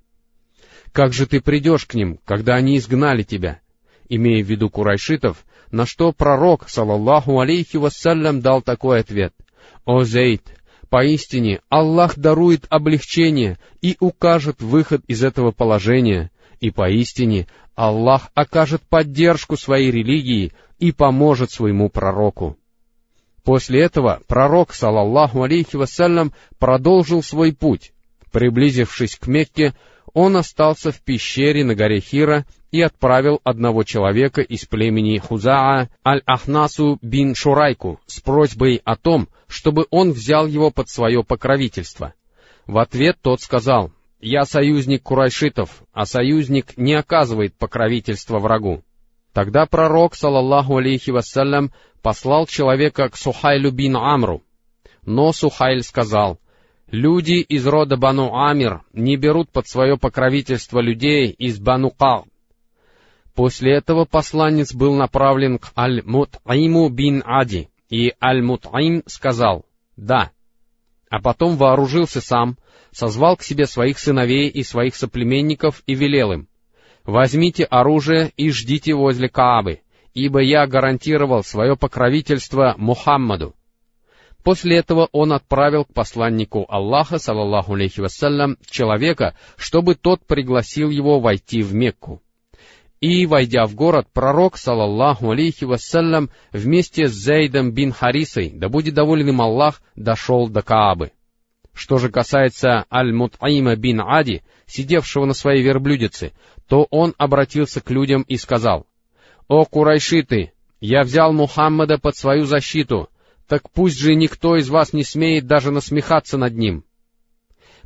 «Как 0.96 1.12
же 1.12 1.26
ты 1.26 1.42
придешь 1.42 1.84
к 1.84 1.92
ним, 1.92 2.18
когда 2.24 2.54
они 2.54 2.78
изгнали 2.78 3.22
тебя?» 3.22 3.60
Имея 4.08 4.42
в 4.42 4.46
виду 4.46 4.70
курайшитов, 4.70 5.44
на 5.70 5.84
что 5.84 6.10
пророк, 6.10 6.70
салаллаху 6.70 7.38
алейхи 7.38 7.76
вассалям, 7.76 8.40
дал 8.40 8.62
такой 8.62 9.00
ответ. 9.00 9.34
«О 9.84 10.04
Зейд, 10.04 10.56
поистине 10.88 11.60
Аллах 11.68 12.18
дарует 12.18 12.64
облегчение 12.70 13.58
и 13.82 13.98
укажет 14.00 14.62
выход 14.62 15.02
из 15.06 15.22
этого 15.22 15.50
положения, 15.50 16.30
и 16.60 16.70
поистине 16.70 17.46
Аллах 17.74 18.30
окажет 18.32 18.80
поддержку 18.80 19.58
своей 19.58 19.90
религии 19.90 20.54
и 20.78 20.92
поможет 20.92 21.50
своему 21.50 21.90
пророку». 21.90 22.56
После 23.44 23.82
этого 23.82 24.22
пророк, 24.26 24.72
салаллаху 24.72 25.42
алейхи 25.42 25.76
вассалям, 25.76 26.32
продолжил 26.58 27.22
свой 27.22 27.52
путь. 27.52 27.92
Приблизившись 28.32 29.16
к 29.16 29.26
Мекке, 29.26 29.74
он 30.16 30.34
остался 30.38 30.92
в 30.92 31.02
пещере 31.02 31.62
на 31.62 31.74
горе 31.74 32.00
Хира 32.00 32.46
и 32.70 32.80
отправил 32.80 33.42
одного 33.44 33.82
человека 33.82 34.40
из 34.40 34.64
племени 34.64 35.18
Хузаа 35.18 35.90
Аль-Ахнасу 36.06 36.98
бин 37.02 37.34
Шурайку 37.34 38.00
с 38.06 38.20
просьбой 38.20 38.80
о 38.82 38.96
том, 38.96 39.28
чтобы 39.46 39.86
он 39.90 40.12
взял 40.12 40.46
его 40.46 40.70
под 40.70 40.88
свое 40.88 41.22
покровительство. 41.22 42.14
В 42.66 42.78
ответ 42.78 43.18
тот 43.20 43.42
сказал, 43.42 43.92
«Я 44.18 44.46
союзник 44.46 45.02
курайшитов, 45.02 45.82
а 45.92 46.06
союзник 46.06 46.78
не 46.78 46.94
оказывает 46.94 47.54
покровительства 47.54 48.38
врагу». 48.38 48.82
Тогда 49.34 49.66
пророк, 49.66 50.14
салаллаху 50.14 50.78
алейхи 50.78 51.10
вассалям, 51.10 51.72
послал 52.00 52.46
человека 52.46 53.10
к 53.10 53.18
Сухайлю 53.18 53.70
бин 53.70 53.98
Амру. 53.98 54.42
Но 55.04 55.34
Сухайль 55.34 55.82
сказал, 55.82 56.40
«Люди 56.90 57.40
из 57.40 57.66
рода 57.66 57.96
Бану 57.96 58.36
Амир 58.36 58.82
не 58.92 59.16
берут 59.16 59.50
под 59.50 59.66
свое 59.66 59.96
покровительство 59.96 60.80
людей 60.80 61.30
из 61.30 61.58
Бану 61.58 61.90
Кал». 61.90 62.26
После 63.34 63.74
этого 63.74 64.04
посланец 64.04 64.72
был 64.72 64.94
направлен 64.94 65.58
к 65.58 65.72
Аль-Мут'иму 65.76 66.88
бин 66.88 67.22
Ади, 67.26 67.68
и 67.90 68.14
Аль-Мут'им 68.22 69.02
сказал, 69.06 69.66
«Да». 69.96 70.30
А 71.10 71.20
потом 71.20 71.56
вооружился 71.56 72.20
сам, 72.20 72.56
созвал 72.92 73.36
к 73.36 73.42
себе 73.42 73.66
своих 73.66 73.98
сыновей 73.98 74.48
и 74.48 74.62
своих 74.62 74.96
соплеменников 74.96 75.82
и 75.86 75.94
велел 75.94 76.32
им, 76.32 76.48
возьмите 77.04 77.64
оружие 77.64 78.32
и 78.36 78.50
ждите 78.50 78.94
возле 78.94 79.28
Каабы, 79.28 79.80
ибо 80.14 80.40
я 80.40 80.66
гарантировал 80.66 81.44
свое 81.44 81.76
покровительство 81.76 82.74
Мухаммаду. 82.78 83.54
После 84.46 84.76
этого 84.76 85.08
он 85.10 85.32
отправил 85.32 85.84
к 85.84 85.92
посланнику 85.92 86.66
Аллаха, 86.68 87.18
салаллаху 87.18 87.74
алейхи 87.74 87.98
вассалям, 87.98 88.58
человека, 88.70 89.34
чтобы 89.56 89.96
тот 89.96 90.24
пригласил 90.24 90.88
его 90.88 91.18
войти 91.18 91.62
в 91.62 91.74
Мекку. 91.74 92.22
И, 93.00 93.26
войдя 93.26 93.66
в 93.66 93.74
город, 93.74 94.06
пророк, 94.12 94.56
салаллаху 94.56 95.32
алейхи 95.32 95.64
вассалям, 95.64 96.30
вместе 96.52 97.08
с 97.08 97.12
Зейдом 97.12 97.72
бин 97.72 97.90
Харисой, 97.90 98.52
да 98.54 98.68
будет 98.68 98.94
доволен 98.94 99.30
им 99.30 99.40
Аллах, 99.40 99.82
дошел 99.96 100.48
до 100.48 100.62
Каабы. 100.62 101.10
Что 101.74 101.98
же 101.98 102.08
касается 102.08 102.84
Аль-Мут'има 102.88 103.74
бин 103.74 104.00
Ади, 104.00 104.44
сидевшего 104.66 105.24
на 105.24 105.34
своей 105.34 105.64
верблюдице, 105.64 106.30
то 106.68 106.86
он 106.90 107.14
обратился 107.18 107.80
к 107.80 107.90
людям 107.90 108.22
и 108.22 108.36
сказал, 108.36 108.86
«О, 109.48 109.64
курайшиты, 109.64 110.52
я 110.78 111.02
взял 111.02 111.32
Мухаммада 111.32 111.98
под 111.98 112.16
свою 112.16 112.44
защиту, 112.44 113.10
так 113.48 113.70
пусть 113.70 113.98
же 113.98 114.14
никто 114.14 114.56
из 114.56 114.68
вас 114.68 114.92
не 114.92 115.04
смеет 115.04 115.46
даже 115.46 115.70
насмехаться 115.70 116.38
над 116.38 116.56
ним». 116.56 116.84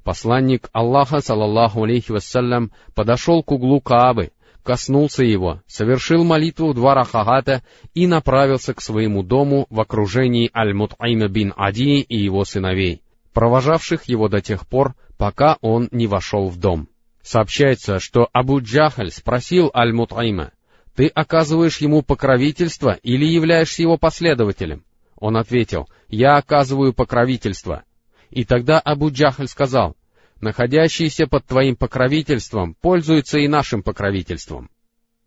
Посланник 0.03 0.71
Аллаха, 0.73 1.21
салаллаху 1.21 1.85
алейхи 1.85 2.13
вассалям, 2.13 2.73
подошел 2.95 3.43
к 3.43 3.53
углу 3.53 3.81
Каабы, 3.81 4.31
коснулся 4.63 5.25
его, 5.25 5.63
совершил 5.67 6.25
молитву 6.25 6.73
два 6.75 6.95
рахагата 6.95 7.63
и 7.95 8.07
направился 8.07 8.75
к 8.75 8.81
своему 8.81 9.23
дому 9.23 9.67
в 9.71 9.81
окружении 9.81 10.51
Аль-Мут'айма 10.55 11.29
бин 11.29 11.53
Ади 11.57 12.01
и 12.01 12.17
его 12.17 12.45
сыновей, 12.45 13.03
провожавших 13.33 14.05
его 14.05 14.29
до 14.29 14.41
тех 14.41 14.67
пор, 14.67 14.95
пока 15.19 15.59
он 15.61 15.89
не 15.91 16.07
вошел 16.07 16.49
в 16.49 16.59
дом. 16.59 16.89
Сообщается, 17.23 17.99
что 17.99 18.29
Абу 18.33 18.61
Джахаль 18.61 19.11
спросил 19.11 19.71
Аль-Мутайма, 19.75 20.53
«Ты 20.95 21.07
оказываешь 21.09 21.79
ему 21.79 22.03
покровительство 22.03 22.99
или 23.03 23.27
являешься 23.27 23.83
его 23.83 23.99
последователем?» 23.99 24.85
Он 25.21 25.37
ответил, 25.37 25.89
«Я 26.09 26.37
оказываю 26.37 26.93
покровительство». 26.93 27.85
И 28.31 28.45
тогда 28.45 28.81
Абу 28.81 29.11
Джахаль 29.11 29.47
сказал, 29.47 29.97
«Находящийся 30.41 31.27
под 31.27 31.47
твоим 31.47 31.77
покровительством 31.77 32.75
пользуется 32.81 33.39
и 33.39 33.47
нашим 33.47 33.85
покровительством». 33.85 34.71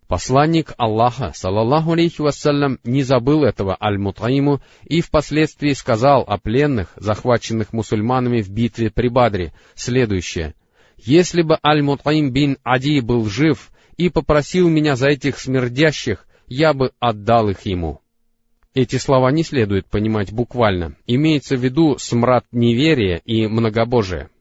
Посланник 0.07 0.73
Аллаха, 0.77 1.31
салаллаху 1.33 1.93
алейхи 1.93 2.21
вассалям, 2.21 2.79
не 2.83 3.03
забыл 3.03 3.45
этого 3.45 3.77
Аль-Мутаиму 3.81 4.61
и 4.83 4.99
впоследствии 4.99 5.71
сказал 5.71 6.23
о 6.27 6.37
пленных, 6.37 6.89
захваченных 6.97 7.71
мусульманами 7.71 8.41
в 8.41 8.49
битве 8.49 8.91
при 8.91 9.07
Бадре, 9.07 9.53
следующее— 9.75 10.55
если 10.97 11.41
бы 11.41 11.59
Аль-Мутаим 11.65 12.31
бин 12.31 12.57
Ади 12.63 13.01
был 13.01 13.25
жив 13.25 13.71
и 13.97 14.09
попросил 14.09 14.69
меня 14.69 14.95
за 14.95 15.09
этих 15.09 15.37
смердящих, 15.37 16.25
я 16.47 16.73
бы 16.73 16.91
отдал 16.99 17.49
их 17.49 17.65
ему. 17.65 17.99
Эти 18.73 18.95
слова 18.95 19.31
не 19.31 19.43
следует 19.43 19.85
понимать 19.85 20.33
буквально. 20.33 20.95
Имеется 21.05 21.55
в 21.55 21.63
виду 21.63 21.97
смрад 21.99 22.45
неверия 22.51 23.21
и 23.23 23.45
многобожия. 23.45 24.31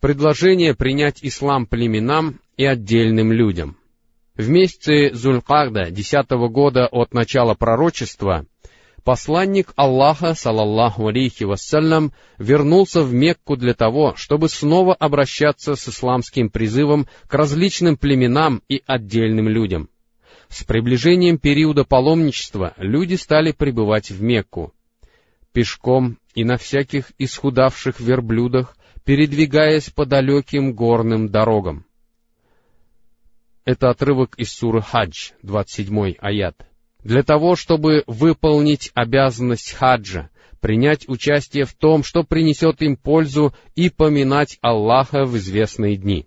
Предложение 0.00 0.74
принять 0.74 1.18
ислам 1.22 1.66
племенам 1.66 2.40
и 2.56 2.64
отдельным 2.64 3.32
людям. 3.32 3.76
В 4.36 4.48
месяце 4.48 5.14
Зулькагда, 5.14 5.90
десятого 5.90 6.48
года 6.48 6.86
от 6.86 7.12
начала 7.12 7.54
пророчества, 7.54 8.46
посланник 9.04 9.72
Аллаха, 9.76 10.34
салаллаху 10.34 11.08
алейхи 11.08 11.44
вассалям, 11.44 12.12
вернулся 12.38 13.02
в 13.02 13.12
Мекку 13.12 13.56
для 13.56 13.74
того, 13.74 14.14
чтобы 14.16 14.48
снова 14.48 14.94
обращаться 14.94 15.74
с 15.74 15.88
исламским 15.88 16.48
призывом 16.48 17.06
к 17.26 17.34
различным 17.34 17.96
племенам 17.96 18.62
и 18.68 18.82
отдельным 18.86 19.48
людям. 19.48 19.90
С 20.48 20.64
приближением 20.64 21.38
периода 21.38 21.84
паломничества 21.84 22.74
люди 22.76 23.14
стали 23.14 23.52
прибывать 23.52 24.10
в 24.10 24.22
Мекку. 24.22 24.72
Пешком 25.52 26.18
и 26.34 26.44
на 26.44 26.56
всяких 26.56 27.12
исхудавших 27.18 28.00
верблюдах, 28.00 28.76
передвигаясь 29.04 29.90
по 29.90 30.04
далеким 30.04 30.72
горным 30.72 31.28
дорогам. 31.28 31.84
Это 33.64 33.90
отрывок 33.90 34.34
из 34.36 34.52
суры 34.52 34.82
Хадж, 34.82 35.32
27 35.42 36.14
аят 36.20 36.66
для 37.06 37.22
того, 37.22 37.54
чтобы 37.54 38.02
выполнить 38.08 38.90
обязанность 38.94 39.72
хаджа, 39.72 40.28
принять 40.60 41.08
участие 41.08 41.64
в 41.64 41.72
том, 41.72 42.02
что 42.02 42.24
принесет 42.24 42.82
им 42.82 42.96
пользу 42.96 43.54
и 43.76 43.90
поминать 43.90 44.58
Аллаха 44.60 45.24
в 45.24 45.36
известные 45.36 45.96
дни. 45.96 46.26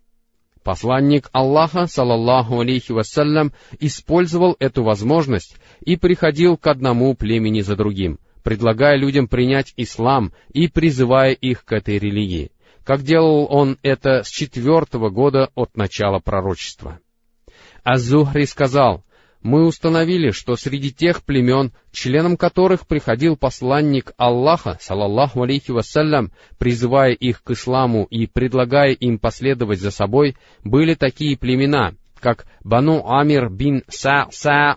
Посланник 0.63 1.29
Аллаха, 1.31 1.87
салаллаху 1.87 2.59
алейхи 2.59 2.91
вассалям, 2.91 3.53
использовал 3.79 4.55
эту 4.59 4.83
возможность 4.83 5.55
и 5.81 5.95
приходил 5.95 6.57
к 6.57 6.67
одному 6.67 7.13
племени 7.15 7.61
за 7.61 7.75
другим, 7.75 8.19
предлагая 8.43 8.97
людям 8.97 9.27
принять 9.27 9.73
ислам 9.77 10.33
и 10.53 10.67
призывая 10.67 11.31
их 11.31 11.63
к 11.63 11.71
этой 11.71 11.97
религии, 11.97 12.51
как 12.83 13.03
делал 13.03 13.47
он 13.49 13.77
это 13.83 14.23
с 14.23 14.29
четвертого 14.29 15.09
года 15.09 15.49
от 15.55 15.77
начала 15.77 16.19
пророчества. 16.19 16.99
Аз-Зухри 17.83 18.45
сказал, 18.45 19.03
мы 19.41 19.65
установили, 19.65 20.31
что 20.31 20.55
среди 20.57 20.91
тех 20.91 21.23
племен, 21.23 21.71
членам 21.91 22.35
которых 22.35 22.85
приходил 22.87 23.37
посланник 23.37 24.11
Аллаха, 24.17 24.77
салаллаху 24.81 25.43
алейхи 25.43 25.71
вассалям, 25.71 26.31
призывая 26.57 27.11
их 27.11 27.43
к 27.43 27.51
исламу 27.51 28.05
и 28.09 28.27
предлагая 28.27 28.91
им 28.91 29.17
последовать 29.17 29.79
за 29.79 29.91
собой, 29.91 30.35
были 30.63 30.93
такие 30.93 31.37
племена, 31.37 31.93
как 32.19 32.47
Бану 32.63 33.09
Амир 33.09 33.49
бин 33.49 33.83
Са-Са, 33.87 34.75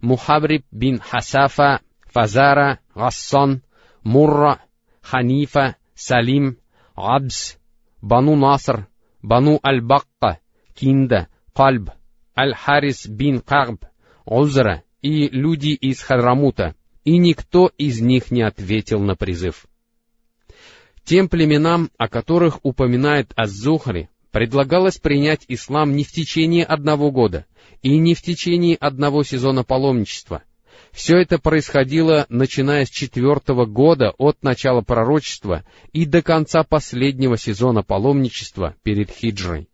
Мухабриб 0.00 0.64
бин 0.72 0.98
Хасафа, 0.98 1.80
Фазара, 2.06 2.80
Гассан, 2.94 3.62
Мурра, 4.02 4.60
Ханифа, 5.02 5.76
Салим, 5.94 6.58
Абс, 6.96 7.58
Бану 8.02 8.34
Наср, 8.34 8.88
Бану 9.22 9.60
Аль-Бакка, 9.64 10.40
Кинда, 10.74 11.28
Кальб, 11.54 11.90
Аль-Харис 12.36 13.06
бин 13.06 13.40
Кагб, 13.40 13.84
Озра 14.30 14.84
и 15.02 15.28
люди 15.28 15.70
из 15.70 16.00
Хадрамута, 16.00 16.76
и 17.04 17.18
никто 17.18 17.70
из 17.76 18.00
них 18.00 18.30
не 18.30 18.42
ответил 18.42 19.00
на 19.00 19.16
призыв. 19.16 19.66
Тем 21.02 21.28
племенам, 21.28 21.90
о 21.98 22.08
которых 22.08 22.60
упоминает 22.62 23.32
Аз-Зухри, 23.34 24.08
предлагалось 24.30 24.98
принять 24.98 25.44
ислам 25.48 25.96
не 25.96 26.04
в 26.04 26.12
течение 26.12 26.64
одного 26.64 27.10
года 27.10 27.46
и 27.82 27.98
не 27.98 28.14
в 28.14 28.22
течение 28.22 28.76
одного 28.76 29.24
сезона 29.24 29.64
паломничества. 29.64 30.44
Все 30.92 31.16
это 31.16 31.38
происходило, 31.38 32.26
начиная 32.28 32.84
с 32.84 32.90
четвертого 32.90 33.66
года 33.66 34.12
от 34.16 34.44
начала 34.44 34.80
пророчества 34.80 35.64
и 35.92 36.04
до 36.04 36.22
конца 36.22 36.62
последнего 36.62 37.36
сезона 37.36 37.82
паломничества 37.82 38.76
перед 38.84 39.10
хиджрой 39.10 39.69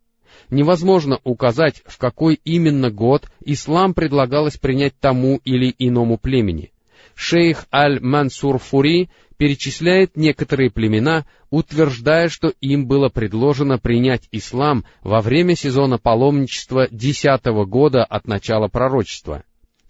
невозможно 0.51 1.21
указать, 1.25 1.83
в 1.87 1.99
какой 1.99 2.41
именно 2.45 2.91
год 2.91 3.29
ислам 3.45 3.95
предлагалось 3.95 4.57
принять 4.57 4.99
тому 4.99 5.41
или 5.45 5.75
иному 5.79 6.19
племени. 6.19 6.73
Шейх 7.15 7.67
Аль-Мансур 7.73 8.59
Фури 8.59 9.09
перечисляет 9.37 10.17
некоторые 10.17 10.71
племена, 10.71 11.25
утверждая, 11.51 12.29
что 12.29 12.53
им 12.61 12.87
было 12.87 13.09
предложено 13.09 13.79
принять 13.79 14.29
ислам 14.33 14.85
во 15.03 15.21
время 15.21 15.57
сезона 15.57 15.99
паломничества 15.99 16.89
десятого 16.91 17.65
года 17.65 18.05
от 18.05 18.27
начала 18.27 18.69
пророчества. 18.69 19.45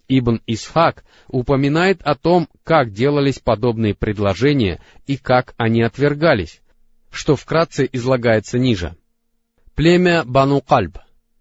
Ибн 0.08 0.40
Исхак 0.46 1.04
упоминает 1.26 2.00
о 2.02 2.14
том, 2.14 2.48
как 2.62 2.92
делались 2.92 3.40
подобные 3.40 3.94
предложения 3.94 4.80
и 5.06 5.16
как 5.16 5.54
они 5.56 5.82
отвергались, 5.82 6.60
что 7.10 7.34
вкратце 7.34 7.88
излагается 7.92 8.58
ниже. 8.58 8.96
Племя 9.76 10.24
Бану 10.24 10.62
Кальб. 10.62 10.96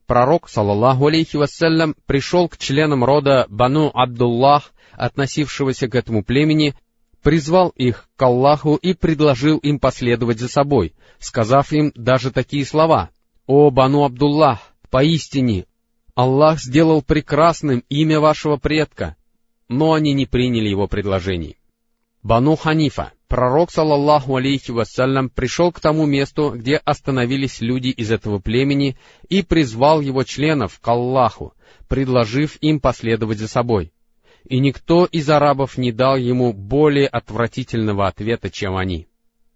Пророк, 0.07 0.49
саллаллаху 0.49 1.07
алейхи 1.07 1.37
вассалям, 1.37 1.95
пришел 2.05 2.49
к 2.49 2.57
членам 2.57 3.05
рода 3.05 3.45
Бану 3.47 3.89
Абдуллах, 3.93 4.73
относившегося 4.91 5.87
к 5.87 5.95
этому 5.95 6.21
племени, 6.21 6.75
призвал 7.23 7.69
их 7.69 8.09
к 8.17 8.21
Аллаху 8.21 8.75
и 8.75 8.93
предложил 8.93 9.57
им 9.59 9.79
последовать 9.79 10.41
за 10.41 10.49
собой, 10.49 10.93
сказав 11.17 11.71
им 11.71 11.93
даже 11.95 12.29
такие 12.29 12.65
слова 12.65 13.09
«О 13.47 13.69
Бану 13.69 14.03
Абдуллах, 14.03 14.59
поистине, 14.89 15.65
Аллах 16.13 16.59
сделал 16.59 17.01
прекрасным 17.01 17.85
имя 17.87 18.19
вашего 18.19 18.57
предка», 18.57 19.15
но 19.69 19.93
они 19.93 20.11
не 20.11 20.25
приняли 20.25 20.67
его 20.67 20.89
предложений. 20.89 21.55
Бану 22.25 22.55
Ханифа. 22.55 23.11
Пророк, 23.27 23.69
саллаллаху 23.69 24.35
алейхи 24.35 24.71
вассалям, 24.71 25.29
пришел 25.29 25.71
к 25.71 25.79
тому 25.79 26.07
месту, 26.07 26.53
где 26.55 26.77
остановились 26.77 27.61
люди 27.61 27.89
из 27.89 28.11
этого 28.11 28.39
племени, 28.39 28.97
и 29.29 29.43
призвал 29.43 30.01
его 30.01 30.23
членов 30.23 30.79
к 30.79 30.87
Аллаху, 30.87 31.53
предложив 31.87 32.57
им 32.61 32.79
последовать 32.79 33.37
за 33.37 33.47
собой. 33.47 33.93
И 34.43 34.57
никто 34.57 35.05
из 35.05 35.29
арабов 35.29 35.77
не 35.77 35.91
дал 35.91 36.17
ему 36.17 36.51
более 36.51 37.05
отвратительного 37.05 38.07
ответа, 38.07 38.49
чем 38.49 38.75
они. 38.75 39.07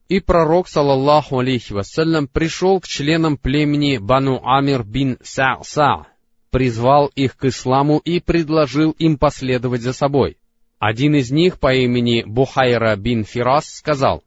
И 0.08 0.19
пророк, 0.19 0.67
саллаллаху 0.67 1.39
алейхи 1.39 1.73
вассалям, 1.73 2.27
пришел 2.27 2.79
к 2.79 2.88
членам 2.88 3.38
племени 3.38 3.97
Бану 3.97 4.41
Амир 4.43 4.84
бин 4.84 5.17
Са-Са, 5.23 6.05
призвал 6.51 7.08
их 7.15 7.36
к 7.36 7.45
исламу 7.45 7.97
и 7.97 8.19
предложил 8.19 8.91
им 8.91 9.17
последовать 9.17 9.82
за 9.82 9.91
собой. 9.93 10.38
Один 10.79 11.13
из 11.15 11.29
них 11.29 11.59
по 11.59 11.73
имени 11.73 12.23
Бухайра 12.25 12.95
бин 12.95 13.25
Фирас 13.25 13.65
сказал, 13.65 14.23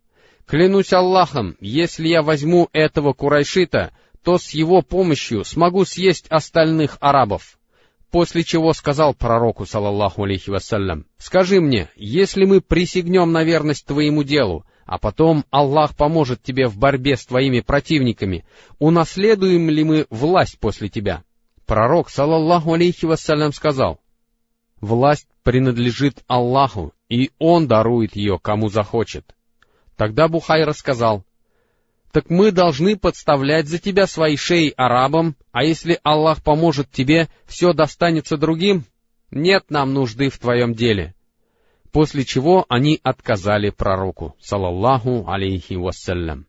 «Клянусь 0.46 0.92
Аллахом, 0.92 1.56
если 1.60 2.08
я 2.08 2.22
возьму 2.22 2.68
этого 2.74 3.14
курайшита, 3.14 3.92
то 4.22 4.36
с 4.36 4.50
его 4.50 4.82
помощью 4.82 5.44
смогу 5.44 5.86
съесть 5.86 6.26
остальных 6.28 6.98
арабов». 7.00 7.58
После 8.10 8.44
чего 8.44 8.74
сказал 8.74 9.14
пророку, 9.14 9.64
салаллаху 9.64 10.24
алейхи 10.24 10.50
вассалям, 10.50 11.06
«Скажи 11.16 11.62
мне, 11.62 11.88
если 11.96 12.44
мы 12.44 12.60
присягнем 12.60 13.32
на 13.32 13.42
верность 13.42 13.86
твоему 13.86 14.22
делу, 14.22 14.66
а 14.84 14.98
потом 14.98 15.46
Аллах 15.50 15.96
поможет 15.96 16.42
тебе 16.42 16.68
в 16.68 16.76
борьбе 16.76 17.16
с 17.16 17.24
твоими 17.24 17.60
противниками, 17.60 18.44
унаследуем 18.78 19.70
ли 19.70 19.84
мы 19.84 20.06
власть 20.10 20.58
после 20.58 20.90
тебя?» 20.90 21.22
Пророк, 21.64 22.10
салаллаху 22.10 22.74
алейхи 22.74 23.06
вассалям, 23.06 23.54
сказал, 23.54 24.01
Власть 24.82 25.28
принадлежит 25.44 26.24
Аллаху, 26.26 26.92
и 27.08 27.30
Он 27.38 27.68
дарует 27.68 28.16
ее, 28.16 28.40
кому 28.42 28.68
захочет. 28.68 29.24
Тогда 29.96 30.26
Бухай 30.26 30.64
рассказал, 30.64 31.24
так 32.10 32.28
мы 32.28 32.50
должны 32.50 32.96
подставлять 32.96 33.68
за 33.68 33.78
тебя 33.78 34.08
свои 34.08 34.36
шеи 34.36 34.74
арабам, 34.76 35.36
а 35.52 35.62
если 35.62 36.00
Аллах 36.02 36.42
поможет 36.42 36.90
тебе, 36.90 37.28
все 37.46 37.72
достанется 37.72 38.36
другим? 38.36 38.84
Нет 39.30 39.70
нам 39.70 39.94
нужды 39.94 40.28
в 40.28 40.38
твоем 40.38 40.74
деле. 40.74 41.14
После 41.92 42.24
чего 42.24 42.66
они 42.68 42.98
отказали 43.04 43.70
пророку, 43.70 44.34
салаллаху 44.40 45.26
алейхи 45.28 45.74
вассалям. 45.74 46.46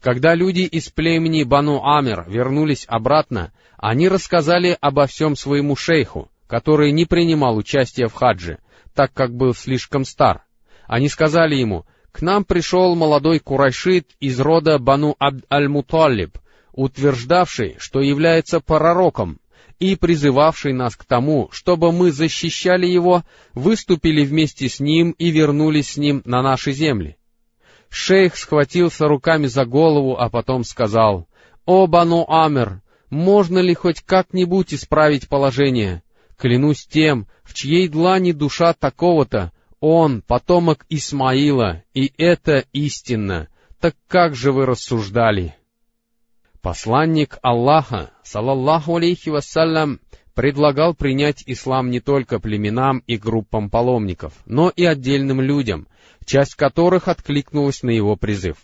Когда 0.00 0.34
люди 0.34 0.60
из 0.60 0.88
племени 0.90 1.42
Бану 1.42 1.82
Амир 1.84 2.26
вернулись 2.28 2.84
обратно, 2.88 3.52
они 3.76 4.08
рассказали 4.08 4.78
обо 4.80 5.06
всем 5.06 5.34
своему 5.34 5.74
шейху, 5.74 6.30
который 6.46 6.92
не 6.92 7.04
принимал 7.04 7.56
участия 7.56 8.08
в 8.08 8.14
хадже, 8.14 8.58
так 8.94 9.12
как 9.12 9.34
был 9.34 9.54
слишком 9.54 10.04
стар. 10.04 10.44
Они 10.86 11.08
сказали 11.08 11.56
ему, 11.56 11.84
«К 12.12 12.22
нам 12.22 12.44
пришел 12.44 12.94
молодой 12.94 13.40
Курайшит 13.40 14.10
из 14.20 14.40
рода 14.40 14.78
Бану 14.78 15.16
Абд 15.18 15.44
Аль-Муталиб, 15.52 16.38
утверждавший, 16.72 17.76
что 17.78 18.00
является 18.00 18.60
пророком, 18.60 19.38
и 19.78 19.94
призывавший 19.96 20.72
нас 20.72 20.96
к 20.96 21.04
тому, 21.04 21.50
чтобы 21.52 21.92
мы 21.92 22.10
защищали 22.10 22.86
его, 22.86 23.24
выступили 23.52 24.24
вместе 24.24 24.70
с 24.70 24.80
ним 24.80 25.10
и 25.10 25.30
вернулись 25.30 25.92
с 25.92 25.96
ним 25.96 26.22
на 26.24 26.42
наши 26.42 26.72
земли». 26.72 27.16
Шейх 27.88 28.36
схватился 28.36 29.06
руками 29.06 29.46
за 29.46 29.64
голову, 29.64 30.16
а 30.18 30.28
потом 30.28 30.64
сказал, 30.64 31.28
«О, 31.66 31.86
Бану 31.86 32.24
Амер, 32.28 32.82
можно 33.10 33.58
ли 33.58 33.74
хоть 33.74 34.00
как-нибудь 34.00 34.74
исправить 34.74 35.28
положение? 35.28 36.02
Клянусь 36.38 36.86
тем, 36.86 37.26
в 37.42 37.54
чьей 37.54 37.88
длани 37.88 38.32
душа 38.32 38.74
такого-то, 38.74 39.52
он 39.80 40.22
потомок 40.22 40.84
Исмаила, 40.88 41.82
и 41.94 42.12
это 42.18 42.64
истинно. 42.72 43.48
Так 43.80 43.94
как 44.06 44.34
же 44.34 44.52
вы 44.52 44.66
рассуждали? 44.66 45.54
Посланник 46.60 47.38
Аллаха, 47.42 48.10
салаллаху 48.22 48.96
алейхи 48.96 49.28
вассалям, 49.28 50.00
предлагал 50.34 50.94
принять 50.94 51.42
ислам 51.46 51.90
не 51.90 52.00
только 52.00 52.38
племенам 52.40 53.02
и 53.06 53.16
группам 53.16 53.70
паломников, 53.70 54.34
но 54.44 54.70
и 54.74 54.84
отдельным 54.84 55.40
людям, 55.40 55.86
часть 56.24 56.54
которых 56.54 57.08
откликнулась 57.08 57.82
на 57.82 57.90
его 57.90 58.16
призыв. 58.16 58.58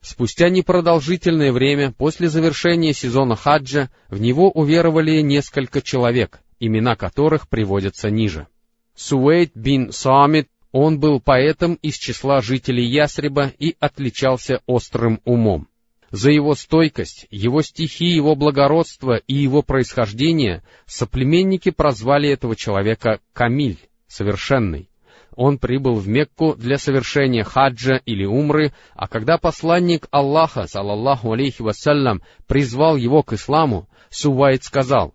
Спустя 0.00 0.48
непродолжительное 0.48 1.52
время 1.52 1.92
после 1.92 2.28
завершения 2.28 2.92
сезона 2.92 3.36
хаджа 3.36 3.90
в 4.08 4.20
него 4.20 4.50
уверовали 4.50 5.20
несколько 5.20 5.80
человек, 5.80 6.40
имена 6.60 6.96
которых 6.96 7.48
приводятся 7.48 8.10
ниже. 8.10 8.46
Суэйд 8.94 9.52
бин 9.54 9.92
Самит, 9.92 10.48
он 10.72 10.98
был 10.98 11.20
поэтом 11.20 11.74
из 11.74 11.96
числа 11.96 12.40
жителей 12.40 12.84
Ясреба 12.84 13.52
и 13.58 13.76
отличался 13.78 14.60
острым 14.66 15.20
умом. 15.24 15.68
За 16.10 16.30
его 16.30 16.54
стойкость, 16.54 17.26
его 17.30 17.62
стихи, 17.62 18.06
его 18.06 18.34
благородство 18.34 19.16
и 19.16 19.34
его 19.34 19.62
происхождение 19.62 20.62
соплеменники 20.86 21.70
прозвали 21.70 22.30
этого 22.30 22.56
человека 22.56 23.20
Камиль, 23.32 23.78
совершенный. 24.06 24.88
Он 25.36 25.58
прибыл 25.58 25.94
в 25.94 26.08
Мекку 26.08 26.54
для 26.56 26.78
совершения 26.78 27.44
хаджа 27.44 28.00
или 28.06 28.24
умры, 28.24 28.72
а 28.94 29.06
когда 29.06 29.38
посланник 29.38 30.08
Аллаха, 30.10 30.66
салаллаху 30.66 31.32
алейхи 31.32 31.62
вассалям, 31.62 32.22
призвал 32.46 32.96
его 32.96 33.22
к 33.22 33.34
исламу, 33.34 33.88
Сувайд 34.10 34.64
сказал, 34.64 35.14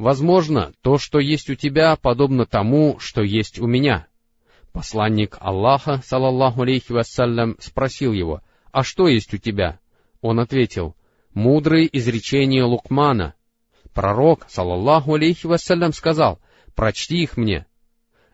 «Возможно, 0.00 0.72
то, 0.80 0.96
что 0.96 1.18
есть 1.18 1.50
у 1.50 1.54
тебя, 1.54 1.94
подобно 1.94 2.46
тому, 2.46 2.98
что 3.00 3.22
есть 3.22 3.58
у 3.58 3.66
меня». 3.66 4.06
Посланник 4.72 5.36
Аллаха, 5.40 6.00
салаллаху 6.02 6.62
алейхи 6.62 6.92
вассалям, 6.92 7.56
спросил 7.60 8.14
его, 8.14 8.40
«А 8.72 8.82
что 8.82 9.08
есть 9.08 9.34
у 9.34 9.36
тебя?» 9.36 9.78
Он 10.22 10.40
ответил, 10.40 10.96
«Мудрые 11.34 11.86
изречения 11.94 12.64
Лукмана». 12.64 13.34
Пророк, 13.92 14.46
салаллаху 14.48 15.16
алейхи 15.16 15.46
вассалям, 15.46 15.92
сказал, 15.92 16.40
«Прочти 16.74 17.22
их 17.22 17.36
мне». 17.36 17.66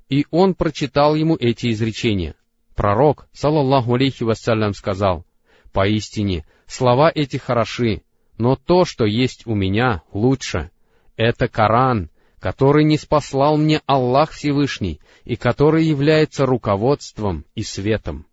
И 0.08 0.24
он 0.30 0.54
прочитал 0.54 1.16
ему 1.16 1.34
эти 1.34 1.72
изречения. 1.72 2.36
Пророк, 2.76 3.26
салаллаху 3.32 3.94
алейхи 3.94 4.22
вассалям, 4.22 4.72
сказал, 4.72 5.26
«Поистине, 5.72 6.46
слова 6.68 7.10
эти 7.12 7.38
хороши, 7.38 8.02
но 8.38 8.54
то, 8.54 8.84
что 8.84 9.04
есть 9.04 9.48
у 9.48 9.56
меня, 9.56 10.02
лучше. 10.12 10.70
Это 11.16 11.48
Коран, 11.48 12.10
который 12.38 12.84
не 12.84 12.98
спаслал 12.98 13.56
мне 13.56 13.80
Аллах 13.86 14.32
Всевышний 14.32 15.00
и 15.24 15.36
который 15.36 15.84
является 15.84 16.46
руководством 16.46 17.44
и 17.54 17.62
светом» 17.62 18.26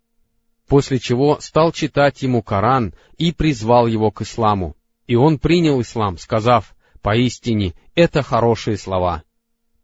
после 0.66 0.98
чего 0.98 1.38
стал 1.40 1.72
читать 1.72 2.22
ему 2.22 2.42
Коран 2.42 2.94
и 3.16 3.32
призвал 3.32 3.86
его 3.86 4.10
к 4.10 4.22
исламу. 4.22 4.76
И 5.06 5.16
он 5.16 5.38
принял 5.38 5.80
ислам, 5.80 6.18
сказав, 6.18 6.74
«Поистине, 7.02 7.74
это 7.94 8.22
хорошие 8.22 8.78
слова». 8.78 9.22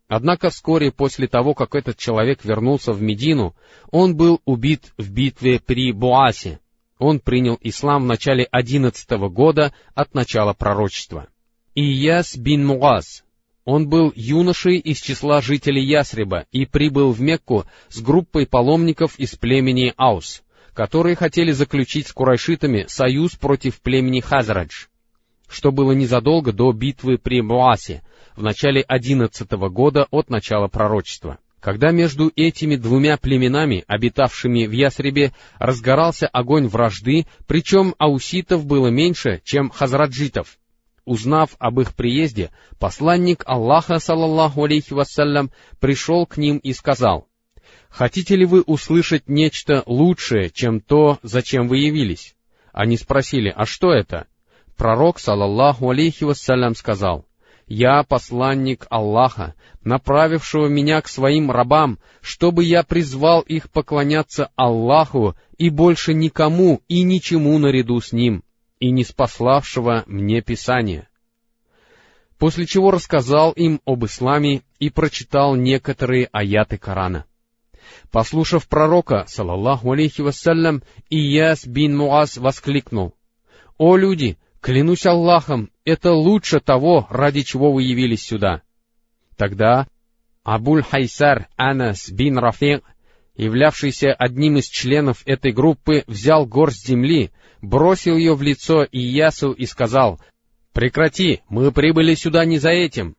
Однако 0.08 0.50
вскоре 0.50 0.90
после 0.90 1.28
того, 1.28 1.54
как 1.54 1.76
этот 1.76 1.96
человек 1.96 2.44
вернулся 2.44 2.92
в 2.92 3.00
Медину, 3.00 3.54
он 3.92 4.16
был 4.16 4.40
убит 4.44 4.92
в 4.96 5.12
битве 5.12 5.60
при 5.60 5.92
Буасе. 5.92 6.58
Он 6.98 7.20
принял 7.20 7.56
ислам 7.60 8.02
в 8.02 8.06
начале 8.06 8.48
одиннадцатого 8.50 9.28
года 9.28 9.72
от 9.94 10.14
начала 10.14 10.52
пророчества. 10.52 11.28
Ияс 11.74 12.36
бин 12.36 12.66
Муаз. 12.66 13.24
Он 13.64 13.88
был 13.88 14.12
юношей 14.16 14.78
из 14.78 15.00
числа 15.00 15.40
жителей 15.40 15.84
Ясреба 15.84 16.46
и 16.50 16.66
прибыл 16.66 17.12
в 17.12 17.20
Мекку 17.20 17.66
с 17.88 18.00
группой 18.00 18.46
паломников 18.46 19.18
из 19.18 19.36
племени 19.36 19.92
Аус 19.96 20.42
которые 20.80 21.16
хотели 21.16 21.52
заключить 21.52 22.08
с 22.08 22.12
курайшитами 22.12 22.86
союз 22.88 23.32
против 23.32 23.80
племени 23.80 24.20
Хазрадж, 24.20 24.86
что 25.48 25.72
было 25.72 25.92
незадолго 25.92 26.52
до 26.52 26.72
битвы 26.72 27.18
при 27.18 27.42
Муасе, 27.42 28.02
в 28.36 28.42
начале 28.42 28.82
одиннадцатого 28.82 29.68
года 29.68 30.06
от 30.10 30.30
начала 30.30 30.68
пророчества. 30.68 31.38
Когда 31.60 31.90
между 31.90 32.32
этими 32.36 32.76
двумя 32.76 33.18
племенами, 33.18 33.84
обитавшими 33.86 34.64
в 34.64 34.70
Ясребе, 34.70 35.34
разгорался 35.58 36.26
огонь 36.26 36.68
вражды, 36.68 37.26
причем 37.46 37.94
ауситов 37.98 38.64
было 38.64 38.88
меньше, 38.88 39.42
чем 39.44 39.68
хазраджитов. 39.68 40.56
Узнав 41.04 41.56
об 41.58 41.80
их 41.80 41.94
приезде, 41.94 42.50
посланник 42.78 43.42
Аллаха, 43.46 43.98
саллаллаху 43.98 44.64
алейхи 44.64 44.92
вассалям, 44.92 45.50
пришел 45.80 46.26
к 46.26 46.36
ним 46.36 46.58
и 46.58 46.72
сказал, 46.72 47.26
Хотите 47.88 48.36
ли 48.36 48.44
вы 48.44 48.62
услышать 48.62 49.28
нечто 49.28 49.82
лучшее, 49.86 50.50
чем 50.50 50.80
то, 50.80 51.18
зачем 51.22 51.68
вы 51.68 51.78
явились? 51.78 52.36
Они 52.72 52.96
спросили, 52.96 53.52
а 53.54 53.66
что 53.66 53.92
это? 53.92 54.26
Пророк, 54.76 55.18
салаллаху 55.18 55.90
алейхи 55.90 56.24
вассалям, 56.24 56.74
сказал, 56.74 57.26
«Я 57.66 58.02
посланник 58.02 58.86
Аллаха, 58.90 59.54
направившего 59.84 60.66
меня 60.66 61.00
к 61.00 61.08
своим 61.08 61.50
рабам, 61.50 61.98
чтобы 62.20 62.64
я 62.64 62.82
призвал 62.82 63.42
их 63.42 63.70
поклоняться 63.70 64.50
Аллаху 64.56 65.36
и 65.58 65.70
больше 65.70 66.14
никому 66.14 66.80
и 66.88 67.02
ничему 67.02 67.58
наряду 67.58 68.00
с 68.00 68.12
Ним, 68.12 68.42
и 68.80 68.90
не 68.90 69.04
спаславшего 69.04 70.02
мне 70.06 70.40
Писание». 70.40 71.06
После 72.38 72.66
чего 72.66 72.90
рассказал 72.90 73.52
им 73.52 73.80
об 73.84 74.06
исламе 74.06 74.62
и 74.78 74.88
прочитал 74.88 75.56
некоторые 75.56 76.28
аяты 76.32 76.78
Корана. 76.78 77.26
Послушав 78.10 78.66
пророка, 78.66 79.24
салаллаху 79.28 79.92
алейхи 79.92 80.22
вассалям, 80.22 80.82
Ияс 81.10 81.66
бин 81.66 81.96
Муаз 81.96 82.38
воскликнул, 82.38 83.14
«О 83.78 83.96
люди, 83.96 84.38
клянусь 84.60 85.06
Аллахом, 85.06 85.70
это 85.84 86.12
лучше 86.12 86.60
того, 86.60 87.06
ради 87.10 87.42
чего 87.42 87.72
вы 87.72 87.82
явились 87.82 88.24
сюда». 88.24 88.62
Тогда 89.36 89.86
Абуль 90.42 90.82
Хайсар 90.82 91.48
Анас 91.56 92.10
бин 92.10 92.38
Рафиг, 92.38 92.84
являвшийся 93.40 94.12
одним 94.12 94.58
из 94.58 94.66
членов 94.68 95.22
этой 95.24 95.52
группы, 95.52 96.04
взял 96.06 96.44
горсть 96.44 96.86
земли, 96.86 97.30
бросил 97.62 98.16
ее 98.16 98.34
в 98.34 98.42
лицо 98.42 98.84
Иясу 98.84 99.52
и 99.52 99.64
сказал, 99.64 100.20
«Прекрати, 100.74 101.40
мы 101.48 101.72
прибыли 101.72 102.14
сюда 102.14 102.44
не 102.44 102.58
за 102.58 102.70
этим». 102.70 103.16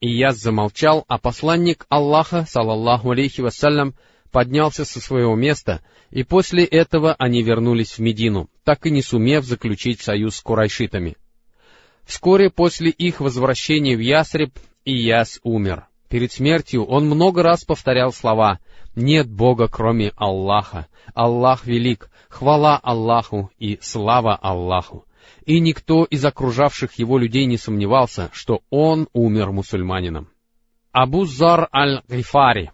Ияс 0.00 0.36
замолчал, 0.36 1.04
а 1.08 1.18
посланник 1.18 1.84
Аллаха, 1.88 2.46
салаллаху 2.48 3.10
алейхи 3.10 3.40
вассалям, 3.40 3.94
поднялся 4.30 4.84
со 4.84 5.00
своего 5.00 5.34
места, 5.34 5.82
и 6.10 6.22
после 6.22 6.64
этого 6.64 7.14
они 7.18 7.42
вернулись 7.42 7.92
в 7.92 7.98
Медину, 7.98 8.48
так 8.62 8.86
и 8.86 8.90
не 8.90 9.02
сумев 9.02 9.44
заключить 9.44 10.00
союз 10.00 10.36
с 10.36 10.42
курайшитами. 10.42 11.16
Вскоре 12.04 12.50
после 12.50 12.90
их 12.90 13.20
возвращения 13.20 13.96
в 13.96 14.00
Ясреб 14.00 14.52
Ияс 14.84 15.40
умер. 15.42 15.88
Перед 16.08 16.30
смертью 16.30 16.84
он 16.84 17.06
много 17.06 17.42
раз 17.42 17.64
повторял 17.64 18.12
слова 18.12 18.60
«Нет 18.96 19.30
Бога, 19.30 19.68
кроме 19.68 20.12
Аллаха, 20.16 20.88
Аллах 21.14 21.66
велик, 21.66 22.10
хвала 22.28 22.76
Аллаху 22.82 23.50
и 23.58 23.78
слава 23.80 24.34
Аллаху». 24.34 25.04
И 25.44 25.60
никто 25.60 26.04
из 26.04 26.24
окружавших 26.24 26.94
его 26.94 27.18
людей 27.18 27.46
не 27.46 27.56
сомневался, 27.56 28.30
что 28.32 28.62
он 28.70 29.08
умер 29.12 29.52
мусульманином. 29.52 30.28
Абу 30.92 31.24
Зар 31.24 31.68
аль-Гифари, 31.72 32.70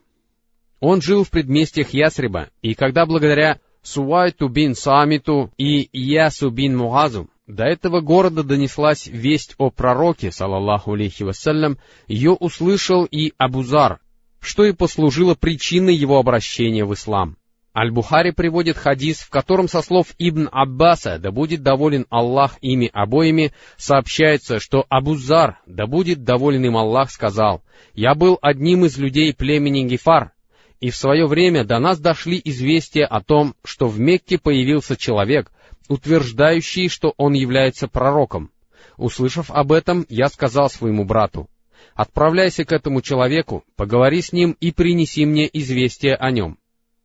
он 0.80 1.02
жил 1.02 1.24
в 1.24 1.30
предместьях 1.30 1.90
Ясриба, 1.90 2.48
и 2.60 2.74
когда 2.74 3.04
благодаря 3.04 3.60
Суайту 3.82 4.48
бин 4.48 4.74
Самиту 4.74 5.50
и 5.58 5.88
Ясу 5.92 6.50
бин 6.50 6.76
Муазу 6.76 7.28
до 7.46 7.64
этого 7.64 8.00
города 8.00 8.42
донеслась 8.42 9.06
весть 9.06 9.54
о 9.58 9.70
пророке, 9.70 10.30
салаллаху 10.30 10.92
алейхи 10.92 11.24
вассалям, 11.24 11.78
ее 12.06 12.32
услышал 12.32 13.04
и 13.04 13.32
Абузар, 13.38 14.00
что 14.42 14.64
и 14.64 14.72
послужило 14.72 15.34
причиной 15.34 15.94
его 15.94 16.18
обращения 16.18 16.84
в 16.84 16.92
ислам. 16.92 17.36
Аль-Бухари 17.74 18.32
приводит 18.32 18.76
хадис, 18.76 19.20
в 19.20 19.30
котором 19.30 19.66
со 19.66 19.80
слов 19.80 20.08
Ибн 20.18 20.48
Аббаса, 20.52 21.18
да 21.18 21.30
будет 21.30 21.62
доволен 21.62 22.04
Аллах 22.10 22.58
ими 22.60 22.90
обоими, 22.92 23.52
сообщается, 23.78 24.60
что 24.60 24.84
Абузар, 24.90 25.60
да 25.66 25.86
будет 25.86 26.22
доволен 26.24 26.66
им 26.66 26.76
Аллах, 26.76 27.10
сказал, 27.10 27.62
«Я 27.94 28.14
был 28.14 28.38
одним 28.42 28.84
из 28.84 28.98
людей 28.98 29.32
племени 29.32 29.88
Гифар, 29.88 30.32
и 30.80 30.90
в 30.90 30.96
свое 30.96 31.26
время 31.26 31.64
до 31.64 31.78
нас 31.78 31.98
дошли 31.98 32.38
известия 32.44 33.06
о 33.06 33.22
том, 33.22 33.54
что 33.64 33.86
в 33.86 33.98
Мекке 33.98 34.36
появился 34.38 34.96
человек, 34.96 35.50
утверждающий, 35.88 36.88
что 36.88 37.14
он 37.16 37.32
является 37.32 37.86
пророком. 37.88 38.50
Услышав 38.98 39.50
об 39.50 39.72
этом, 39.72 40.04
я 40.08 40.28
сказал 40.28 40.68
своему 40.68 41.04
брату, 41.04 41.48
«Отправляйся 41.94 42.64
к 42.64 42.72
этому 42.72 43.02
человеку, 43.02 43.64
поговори 43.76 44.22
с 44.22 44.32
ним 44.32 44.56
и 44.60 44.72
принеси 44.72 45.26
мне 45.26 45.48
известие 45.52 46.14
о 46.14 46.30
нем». 46.30 46.58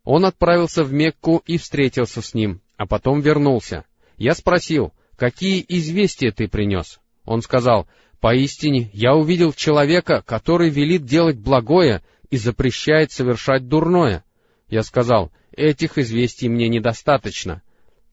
Он 0.04 0.26
отправился 0.26 0.84
в 0.84 0.94
Мекку 0.94 1.44
и 1.46 1.58
встретился 1.58 2.22
с 2.22 2.34
ним, 2.34 2.62
а 2.78 2.86
потом 2.86 3.20
вернулся. 3.20 3.86
Я 4.18 4.34
спросил, 4.34 4.94
«Какие 5.18 5.66
известия 5.68 6.32
ты 6.32 6.48
принес?» 6.48 7.00
Он 7.26 7.42
сказал, 7.42 7.88
«Поистине, 8.20 8.90
я 8.94 9.16
увидел 9.16 9.52
человека, 9.52 10.24
который 10.26 10.70
велит 10.70 11.06
делать 11.06 11.38
благое 11.38 12.04
и 12.30 12.38
запрещает 12.38 13.12
совершать 13.12 13.68
дурное. 13.68 14.24
Я 14.70 14.84
сказал, 14.84 15.32
этих 15.52 15.98
известий 15.98 16.50
мне 16.50 16.70
недостаточно, 16.70 17.62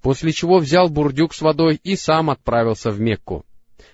после 0.03 0.33
чего 0.33 0.59
взял 0.59 0.89
бурдюк 0.89 1.35
с 1.35 1.41
водой 1.41 1.81
и 1.83 1.97
сам 1.97 2.31
отправился 2.31 2.91
в 2.91 3.01
Мекку. 3.01 3.45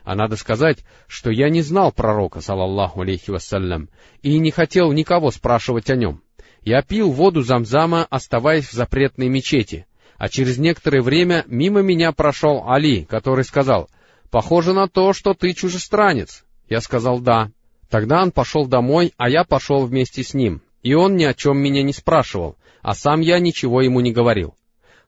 А 0.04 0.14
надо 0.14 0.36
сказать, 0.36 0.78
что 1.06 1.30
я 1.30 1.48
не 1.50 1.62
знал 1.62 1.92
пророка, 1.92 2.40
салаллаху 2.40 3.02
алейхи 3.02 3.30
вассалям, 3.30 3.88
и 4.22 4.38
не 4.38 4.50
хотел 4.50 4.92
никого 4.92 5.30
спрашивать 5.30 5.90
о 5.90 5.96
нем. 5.96 6.22
Я 6.62 6.82
пил 6.82 7.10
воду 7.10 7.42
замзама, 7.42 8.06
оставаясь 8.10 8.68
в 8.68 8.72
запретной 8.72 9.28
мечети, 9.28 9.86
а 10.18 10.28
через 10.28 10.58
некоторое 10.58 11.00
время 11.00 11.44
мимо 11.46 11.80
меня 11.80 12.12
прошел 12.12 12.64
Али, 12.68 13.04
который 13.04 13.44
сказал, 13.44 13.88
«Похоже 14.30 14.74
на 14.74 14.86
то, 14.86 15.12
что 15.12 15.34
ты 15.34 15.52
чужестранец». 15.54 16.44
Я 16.68 16.80
сказал 16.80 17.20
«да». 17.20 17.50
Тогда 17.88 18.22
он 18.22 18.30
пошел 18.30 18.66
домой, 18.66 19.12
а 19.16 19.28
я 19.28 19.44
пошел 19.44 19.84
вместе 19.84 20.22
с 20.22 20.32
ним, 20.32 20.62
и 20.82 20.94
он 20.94 21.16
ни 21.16 21.24
о 21.24 21.34
чем 21.34 21.58
меня 21.58 21.82
не 21.82 21.92
спрашивал, 21.92 22.56
а 22.82 22.94
сам 22.94 23.20
я 23.20 23.40
ничего 23.40 23.82
ему 23.82 24.00
не 24.00 24.12
говорил. 24.12 24.54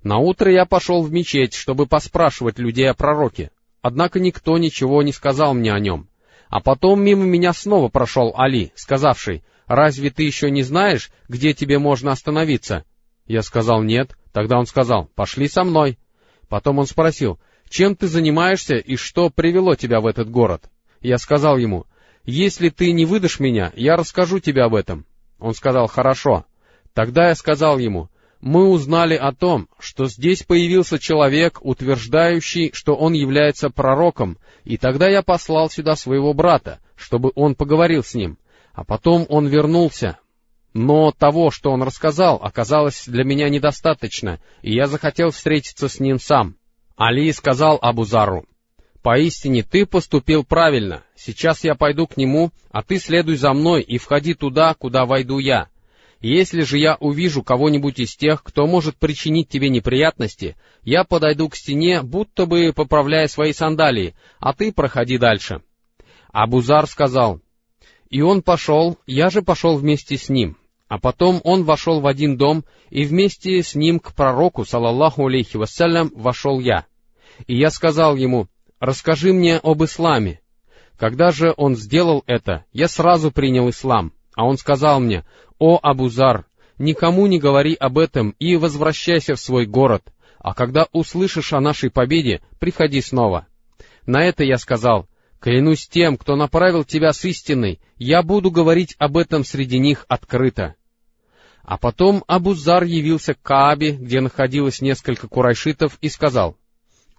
На 0.03 0.19
утро 0.19 0.51
я 0.51 0.65
пошел 0.65 1.03
в 1.03 1.13
мечеть, 1.13 1.55
чтобы 1.55 1.87
поспрашивать 1.87 2.59
людей 2.59 2.91
о 2.91 2.95
пророке, 2.95 3.53
однако 3.83 4.21
никто 4.21 4.57
ничего 4.57 5.03
не 5.03 5.12
сказал 5.12 5.53
мне 5.53 5.73
о 5.73 5.81
нем. 5.81 6.09
А 6.49 6.61
потом 6.61 7.03
мимо 7.03 7.25
меня 7.25 7.53
снова 7.53 7.88
прошел 7.88 8.33
Али, 8.37 8.73
сказавший, 8.75 9.42
«Разве 9.66 10.11
ты 10.11 10.23
еще 10.23 10.51
не 10.51 10.62
знаешь, 10.62 11.11
где 11.29 11.55
тебе 11.55 11.79
можно 11.79 12.12
остановиться?» 12.12 12.85
Я 13.27 13.42
сказал 13.42 13.83
«нет». 13.83 14.16
Тогда 14.33 14.59
он 14.59 14.66
сказал 14.66 15.11
«пошли 15.14 15.49
со 15.49 15.64
мной». 15.64 15.99
Потом 16.49 16.79
он 16.79 16.87
спросил, 16.87 17.38
«Чем 17.68 17.97
ты 17.97 18.07
занимаешься 18.07 18.77
и 18.77 18.97
что 18.97 19.31
привело 19.31 19.75
тебя 19.75 20.01
в 20.01 20.07
этот 20.07 20.31
город?» 20.31 20.71
Я 21.01 21.18
сказал 21.18 21.57
ему, 21.57 21.87
«Если 22.25 22.68
ты 22.68 22.92
не 22.92 23.07
выдашь 23.07 23.40
меня, 23.40 23.73
я 23.75 23.97
расскажу 23.97 24.38
тебе 24.38 24.62
об 24.62 24.75
этом». 24.75 25.07
Он 25.38 25.55
сказал, 25.55 25.87
«Хорошо». 25.87 26.45
Тогда 26.92 27.29
я 27.29 27.35
сказал 27.35 27.79
ему, 27.79 28.11
мы 28.42 28.68
узнали 28.68 29.14
о 29.14 29.33
том, 29.33 29.68
что 29.78 30.07
здесь 30.09 30.42
появился 30.42 30.98
человек, 30.98 31.61
утверждающий, 31.62 32.72
что 32.74 32.96
он 32.96 33.12
является 33.12 33.70
пророком, 33.70 34.37
и 34.64 34.76
тогда 34.76 35.09
я 35.09 35.22
послал 35.22 35.70
сюда 35.70 35.94
своего 35.94 36.35
брата, 36.35 36.81
чтобы 36.96 37.31
он 37.37 37.55
поговорил 37.55 38.02
с 38.02 38.14
ним. 38.14 38.37
А 38.72 38.85
потом 38.85 39.26
он 39.28 39.46
вернулся. 39.46 40.18
Но 40.74 41.12
того, 41.12 41.50
что 41.52 41.70
он 41.70 41.83
рассказал, 41.83 42.40
оказалось 42.42 43.05
для 43.07 43.22
меня 43.22 43.48
недостаточно, 43.48 44.40
и 44.62 44.74
я 44.74 44.87
захотел 44.87 45.31
встретиться 45.31 45.88
с 45.88 46.00
ним 46.00 46.18
сам. 46.18 46.57
Али 46.96 47.31
сказал 47.33 47.78
Абузару, 47.81 48.46
«Поистине 49.02 49.62
ты 49.62 49.87
поступил 49.87 50.42
правильно. 50.42 51.05
Сейчас 51.14 51.62
я 51.62 51.74
пойду 51.76 52.09
к 52.09 52.16
нему, 52.16 52.50
а 52.72 52.83
ты 52.83 52.98
следуй 52.98 53.37
за 53.37 53.52
мной 53.52 53.83
и 53.83 53.98
входи 53.98 54.35
туда, 54.35 54.74
куда 54.74 55.07
войду 55.07 55.38
я. 55.38 55.68
Если 56.23 56.63
же 56.63 56.79
я 56.79 56.95
увижу 57.01 57.43
кого-нибудь 57.43 57.99
из 57.99 58.15
тех, 58.15 58.45
кто 58.45 58.69
может 58.69 58.97
причинить 58.97 59.49
тебе 59.49 59.69
неприятности, 59.69 60.57
я 60.85 61.03
подойду 61.03 61.49
к 61.49 61.57
стене, 61.57 62.03
будто 62.03 62.47
бы 62.47 62.73
поправляя 62.73 63.27
свои 63.27 63.53
сандалии, 63.53 64.15
а 64.39 64.55
ты 64.55 64.73
проходи 64.73 65.19
дальше. 65.19 65.63
Абузар 66.33 66.87
сказал, 66.87 67.41
и 68.09 68.23
он 68.23 68.43
пошел, 68.43 68.99
я 69.05 69.31
же 69.31 69.43
пошел 69.43 69.77
вместе 69.77 70.17
с 70.17 70.29
ним. 70.29 70.57
А 70.87 70.99
потом 70.99 71.41
он 71.43 71.65
вошел 71.65 72.01
в 72.01 72.07
один 72.07 72.37
дом, 72.37 72.65
и 72.91 73.05
вместе 73.05 73.61
с 73.63 73.75
ним 73.75 73.99
к 73.99 74.15
пророку, 74.15 74.65
салаллаху 74.65 75.27
алейхи 75.27 75.57
вассалям, 75.57 76.13
вошел 76.15 76.61
я. 76.61 76.87
И 77.49 77.57
я 77.57 77.71
сказал 77.71 78.15
ему, 78.15 78.47
расскажи 78.79 79.33
мне 79.33 79.57
об 79.57 79.83
исламе. 79.83 80.41
Когда 80.99 81.33
же 81.33 81.53
он 81.57 81.75
сделал 81.75 82.23
это, 82.27 82.65
я 82.73 82.87
сразу 82.87 83.33
принял 83.33 83.69
ислам, 83.71 84.13
а 84.35 84.45
он 84.45 84.57
сказал 84.57 85.01
мне, 85.01 85.25
«О, 85.59 85.79
Абузар, 85.83 86.47
никому 86.79 87.27
не 87.27 87.38
говори 87.38 87.75
об 87.75 87.99
этом 87.99 88.35
и 88.38 88.57
возвращайся 88.57 89.35
в 89.35 89.40
свой 89.40 89.66
город, 89.66 90.03
а 90.38 90.55
когда 90.55 90.87
услышишь 90.92 91.53
о 91.53 91.61
нашей 91.61 91.90
победе, 91.90 92.42
приходи 92.59 93.01
снова». 93.01 93.47
На 94.07 94.25
это 94.25 94.42
я 94.45 94.59
сказал, 94.59 95.09
«Клянусь 95.40 95.88
тем, 95.88 96.16
кто 96.16 96.37
направил 96.37 96.85
тебя 96.85 97.12
с 97.12 97.25
истиной, 97.25 97.81
я 97.97 98.23
буду 98.23 98.51
говорить 98.51 98.95
об 98.99 99.16
этом 99.16 99.45
среди 99.45 99.79
них 99.79 100.05
открыто». 100.09 100.75
А 101.62 101.79
потом 101.79 102.25
Абузар 102.27 102.83
явился 102.83 103.35
к 103.35 103.42
Каабе, 103.42 103.92
где 103.92 104.21
находилось 104.21 104.81
несколько 104.81 105.29
курайшитов, 105.29 105.97
и 106.01 106.09
сказал, 106.09 106.57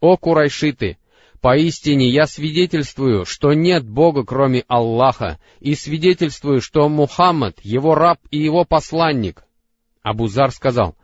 «О, 0.02 0.17
курайшиты, 0.17 0.97
Поистине 1.43 2.10
я 2.10 2.25
свидетельствую, 2.25 3.25
что 3.25 3.51
нет 3.51 3.86
Бога, 3.86 4.23
кроме 4.23 4.63
Аллаха, 4.69 5.39
и 5.60 5.75
свидетельствую, 5.75 6.62
что 6.62 6.88
Мухаммад, 6.88 7.60
его 7.63 7.95
раб 7.95 8.17
и 8.32 8.38
его 8.38 8.63
посланник. 8.63 9.43
Абузар 10.03 10.51
сказал, 10.53 10.95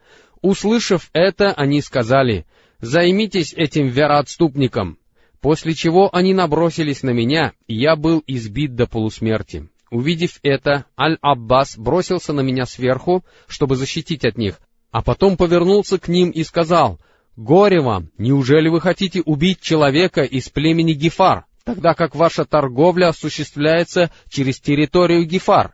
услышав 0.41 1.09
это, 1.11 1.51
они 1.51 1.81
сказали, 1.81 2.45
займитесь 2.79 3.53
этим 3.53 3.87
вероотступником, 3.87 4.97
после 5.41 5.73
чего 5.73 6.09
они 6.15 6.33
набросились 6.33 7.03
на 7.03 7.09
меня, 7.09 7.51
и 7.67 7.75
я 7.75 7.97
был 7.97 8.23
избит 8.25 8.75
до 8.75 8.87
полусмерти. 8.87 9.67
Увидев 9.91 10.39
это, 10.41 10.85
Аль-Аббас 10.97 11.77
бросился 11.77 12.31
на 12.31 12.39
меня 12.39 12.65
сверху, 12.65 13.25
чтобы 13.49 13.75
защитить 13.75 14.23
от 14.23 14.37
них, 14.37 14.61
а 14.91 15.01
потом 15.01 15.35
повернулся 15.35 15.99
к 15.99 16.07
ним 16.07 16.29
и 16.29 16.45
сказал, 16.45 16.97
Горе 17.39 17.79
вам! 17.79 18.09
Неужели 18.17 18.67
вы 18.67 18.81
хотите 18.81 19.21
убить 19.21 19.61
человека 19.61 20.23
из 20.23 20.49
племени 20.49 20.91
Гефар, 20.91 21.45
тогда 21.63 21.93
как 21.93 22.13
ваша 22.13 22.43
торговля 22.43 23.07
осуществляется 23.07 24.11
через 24.27 24.59
территорию 24.59 25.23
Гефар? 25.23 25.71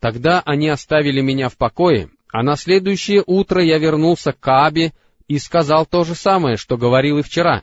Тогда 0.00 0.42
они 0.44 0.68
оставили 0.68 1.22
меня 1.22 1.48
в 1.48 1.56
покое, 1.56 2.10
а 2.30 2.42
на 2.42 2.56
следующее 2.56 3.24
утро 3.26 3.64
я 3.64 3.78
вернулся 3.78 4.32
к 4.32 4.40
Каабе 4.40 4.92
и 5.28 5.38
сказал 5.38 5.86
то 5.86 6.04
же 6.04 6.14
самое, 6.14 6.58
что 6.58 6.76
говорил 6.76 7.16
и 7.16 7.22
вчера. 7.22 7.62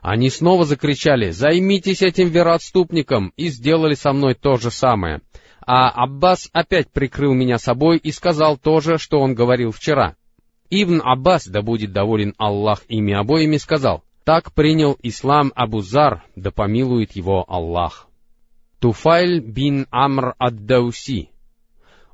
Они 0.00 0.28
снова 0.28 0.64
закричали 0.64 1.30
«Займитесь 1.30 2.02
этим 2.02 2.30
вероотступником!» 2.30 3.32
и 3.36 3.46
сделали 3.46 3.94
со 3.94 4.12
мной 4.12 4.34
то 4.34 4.56
же 4.56 4.72
самое. 4.72 5.20
А 5.64 5.88
Аббас 5.90 6.50
опять 6.52 6.90
прикрыл 6.90 7.32
меня 7.32 7.58
собой 7.58 7.98
и 7.98 8.10
сказал 8.10 8.58
то 8.58 8.80
же, 8.80 8.98
что 8.98 9.20
он 9.20 9.36
говорил 9.36 9.70
вчера. 9.70 10.16
Ибн 10.70 11.00
Аббас, 11.04 11.46
да 11.46 11.62
будет 11.62 11.92
доволен 11.92 12.34
Аллах 12.38 12.82
ими 12.88 13.14
обоими, 13.14 13.56
сказал, 13.56 14.02
«Так 14.24 14.52
принял 14.52 14.96
ислам 15.02 15.52
Абу 15.54 15.80
Зар, 15.80 16.24
да 16.34 16.50
помилует 16.50 17.14
его 17.14 17.44
Аллах». 17.48 18.08
Туфайль 18.80 19.40
бин 19.40 19.86
Амр 19.90 20.34
ад-Дауси. 20.38 21.30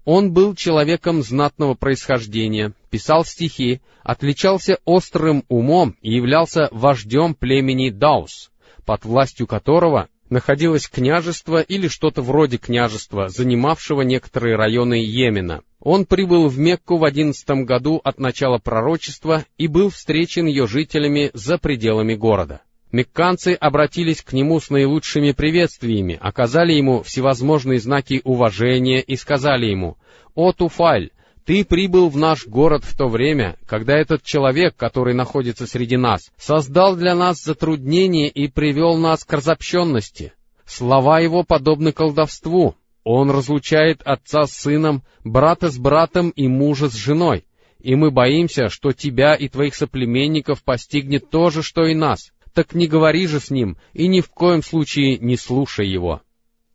Он 0.04 0.32
был 0.32 0.54
человеком 0.54 1.22
знатного 1.22 1.74
происхождения, 1.74 2.72
писал 2.90 3.24
стихи, 3.24 3.80
отличался 4.02 4.78
острым 4.84 5.44
умом 5.48 5.96
и 6.02 6.12
являлся 6.14 6.68
вождем 6.72 7.34
племени 7.34 7.90
Даус, 7.90 8.50
под 8.84 9.04
властью 9.04 9.46
которого 9.46 10.08
находилось 10.28 10.88
княжество 10.88 11.60
или 11.60 11.88
что-то 11.88 12.22
вроде 12.22 12.58
княжества, 12.58 13.28
занимавшего 13.28 14.02
некоторые 14.02 14.56
районы 14.56 14.94
Йемена. 14.94 15.62
Он 15.84 16.06
прибыл 16.06 16.46
в 16.46 16.58
Мекку 16.58 16.96
в 16.96 17.04
одиннадцатом 17.04 17.64
году 17.64 18.00
от 18.04 18.20
начала 18.20 18.58
пророчества 18.58 19.44
и 19.58 19.66
был 19.66 19.90
встречен 19.90 20.46
ее 20.46 20.68
жителями 20.68 21.30
за 21.34 21.58
пределами 21.58 22.14
города. 22.14 22.62
Мекканцы 22.92 23.54
обратились 23.54 24.22
к 24.22 24.32
нему 24.32 24.60
с 24.60 24.70
наилучшими 24.70 25.32
приветствиями, 25.32 26.18
оказали 26.20 26.72
ему 26.72 27.02
всевозможные 27.02 27.80
знаки 27.80 28.20
уважения 28.22 29.00
и 29.00 29.16
сказали 29.16 29.66
ему, 29.66 29.96
«О, 30.34 30.52
Туфаль, 30.52 31.10
ты 31.44 31.64
прибыл 31.64 32.10
в 32.10 32.16
наш 32.16 32.46
город 32.46 32.84
в 32.84 32.96
то 32.96 33.08
время, 33.08 33.56
когда 33.66 33.96
этот 33.96 34.22
человек, 34.22 34.76
который 34.76 35.14
находится 35.14 35.66
среди 35.66 35.96
нас, 35.96 36.30
создал 36.38 36.94
для 36.94 37.16
нас 37.16 37.42
затруднение 37.42 38.28
и 38.28 38.46
привел 38.46 38.98
нас 38.98 39.24
к 39.24 39.32
разобщенности. 39.32 40.32
Слова 40.64 41.18
его 41.18 41.42
подобны 41.42 41.90
колдовству. 41.90 42.76
Он 43.04 43.30
разлучает 43.30 44.02
отца 44.04 44.46
с 44.46 44.52
сыном, 44.52 45.02
брата 45.24 45.70
с 45.70 45.78
братом 45.78 46.30
и 46.30 46.46
мужа 46.48 46.88
с 46.88 46.94
женой. 46.94 47.44
И 47.80 47.94
мы 47.96 48.10
боимся, 48.10 48.68
что 48.68 48.92
тебя 48.92 49.34
и 49.34 49.48
твоих 49.48 49.74
соплеменников 49.74 50.62
постигнет 50.62 51.30
то 51.30 51.50
же, 51.50 51.62
что 51.62 51.84
и 51.84 51.94
нас. 51.94 52.32
Так 52.54 52.74
не 52.74 52.86
говори 52.86 53.26
же 53.26 53.40
с 53.40 53.50
ним, 53.50 53.76
и 53.92 54.06
ни 54.06 54.20
в 54.20 54.28
коем 54.28 54.62
случае 54.62 55.18
не 55.18 55.36
слушай 55.36 55.88
его. 55.88 56.20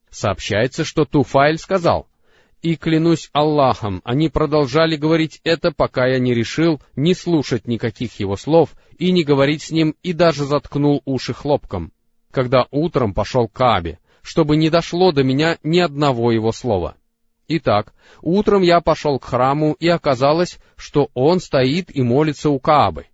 Сообщается, 0.10 0.84
что 0.84 1.06
Туфайль 1.06 1.60
сказал— 1.60 2.08
и 2.62 2.76
клянусь 2.76 3.30
Аллахом, 3.34 4.02
они 4.04 4.30
продолжали 4.30 4.96
говорить 4.96 5.42
это, 5.44 5.72
пока 5.72 6.08
я 6.08 6.20
не 6.20 6.34
решил 6.34 6.82
не 6.96 7.14
слушать 7.14 7.68
никаких 7.68 8.20
его 8.20 8.36
слов 8.36 8.76
и 8.98 9.12
не 9.12 9.24
говорить 9.24 9.62
с 9.62 9.72
ним, 9.72 9.96
и 10.02 10.14
даже 10.14 10.44
заткнул 10.44 11.02
уши 11.06 11.34
хлопком, 11.34 11.92
когда 12.32 12.68
утром 12.72 13.14
пошел 13.14 13.48
к 13.48 13.54
Каабе, 13.54 14.00
чтобы 14.28 14.58
не 14.58 14.70
дошло 14.70 15.14
до 15.14 15.24
меня 15.24 15.58
ни 15.64 15.80
одного 15.80 16.34
его 16.34 16.52
слова. 16.52 16.98
Итак, 17.48 17.94
утром 18.22 18.62
я 18.62 18.82
пошел 18.82 19.20
к 19.20 19.24
храму, 19.24 19.72
и 19.80 19.88
оказалось, 19.88 20.60
что 20.76 21.10
он 21.14 21.40
стоит 21.40 21.96
и 21.96 22.02
молится 22.02 22.50
у 22.50 22.60
Каабы. 22.60 23.06